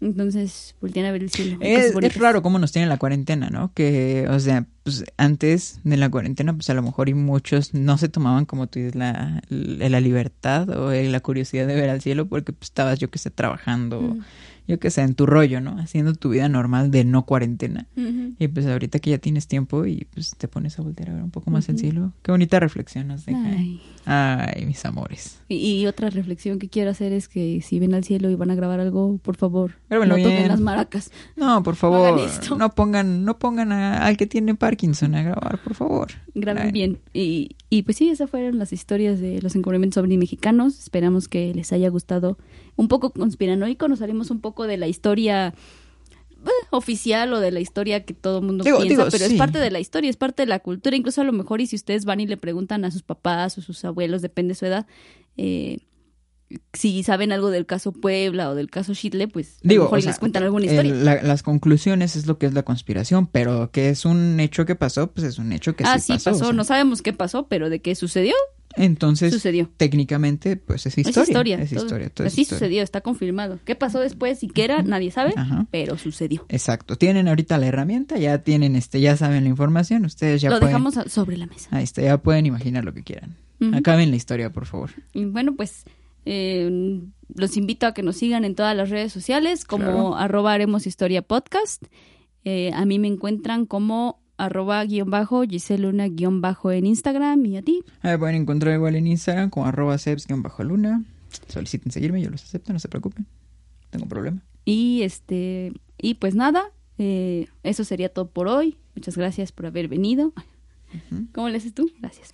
[0.00, 1.58] Entonces, voltean a ver el cielo.
[1.60, 3.72] Es, raro cómo nos tiene la cuarentena, ¿no?
[3.74, 7.98] Que, o sea, pues antes de la cuarentena, pues a lo mejor y muchos no
[7.98, 12.26] se tomaban, como tú dices, la, la libertad o la curiosidad de ver al cielo
[12.28, 14.16] porque pues, estabas, yo que sé, trabajando.
[14.68, 15.78] Yo que sé, en tu rollo, ¿no?
[15.80, 17.86] Haciendo tu vida normal de no cuarentena.
[18.38, 21.22] Y pues ahorita que ya tienes tiempo y pues te pones a voltear a ver
[21.24, 21.80] un poco más el Ujú.
[21.80, 22.12] cielo.
[22.22, 23.42] Qué bonita reflexión nos deja.
[23.44, 24.66] Ay, Ay.
[24.66, 25.40] mis amores.
[25.48, 28.50] Y, y otra reflexión que quiero hacer es que si ven al cielo y van
[28.50, 30.48] a grabar algo, por favor, Grábenlo no toquen bien.
[30.48, 31.10] las maracas.
[31.36, 32.56] No, por favor, esto.
[32.56, 36.08] no pongan, no pongan a- al que tiene Parkinson a grabar, por favor.
[36.34, 36.72] Graben Ay.
[36.72, 36.98] bien.
[37.14, 40.78] Y, y pues sí, esas fueron las historias de los encubrimientos ovni mexicanos.
[40.78, 42.38] Esperamos que les haya gustado
[42.78, 43.86] un poco conspiranoico.
[43.88, 45.52] Nos salimos un poco de la historia
[46.46, 49.32] eh, oficial o de la historia que todo el mundo Digo- piensa, digo, pero sí.
[49.34, 50.96] es parte de la historia, es parte de la cultura.
[50.96, 53.60] Incluso a lo mejor, y si ustedes van y le preguntan a sus papás o
[53.62, 54.86] sus abuelos, depende de su edad,
[55.36, 55.78] eh,
[56.72, 59.96] si saben algo del caso Puebla o del caso Shitle, pues a Digo, lo mejor
[59.96, 60.94] o y sea, les cuentan alguna el- historia.
[60.94, 64.74] la- las conclusiones es lo que es la conspiración, pero que es un hecho que
[64.74, 66.30] pasó, pues es un hecho que ah, sí sí, pasó.
[66.30, 66.44] pasó.
[66.44, 66.52] o sea.
[66.54, 68.34] No sabemos qué pasó, pero de qué sucedió,
[68.78, 69.70] Entonces, sucedió.
[69.76, 71.22] técnicamente, pues es historia.
[71.22, 71.58] Es historia.
[71.62, 71.84] Es todo.
[71.84, 72.10] historia.
[72.10, 72.58] todo es Así historia.
[72.58, 73.58] sucedió, está confirmado.
[73.64, 74.38] ¿Qué pasó después?
[74.38, 75.66] Si era, nadie sabe, Ajá.
[75.70, 76.44] pero sucedió.
[76.48, 76.96] Exacto.
[76.96, 80.68] Tienen ahorita la herramienta, ya tienen este, ya saben la información, ustedes ya Lo pueden.
[80.74, 81.68] dejamos sobre la mesa.
[81.72, 83.36] Ahí está, ya pueden imaginar lo que quieran.
[83.60, 83.76] Ujú.
[83.76, 84.90] Acaben la historia, por favor.
[85.12, 85.84] Y bueno, pues
[86.24, 87.00] eh,
[87.34, 90.16] los invito a que nos sigan en todas las redes sociales como Claro.
[90.16, 91.82] arroba haremos historia podcast.
[92.44, 97.56] Eh, a mí me encuentran como arroba guion bajo Giseluna guion bajo en Instagram y
[97.58, 97.84] a ti.
[98.00, 101.04] Ahí pueden encontrar igual en Instagram como arroba seps-luna.
[101.48, 103.26] Soliciten seguirme, yo los acepto, no se preocupen.
[103.26, 104.42] No tengo problema.
[104.64, 108.78] Y este y pues nada, eh, eso sería todo por hoy.
[108.94, 110.32] Muchas gracias por haber venido.
[111.32, 111.90] ¿Cómo le haces tú?
[111.98, 112.30] Gracias.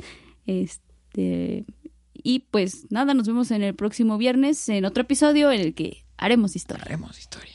[0.46, 1.64] Este
[2.12, 6.04] y pues nada, nos vemos en el próximo viernes en otro episodio en el que
[6.16, 6.84] haremos historia.
[6.84, 7.54] Haremos historia.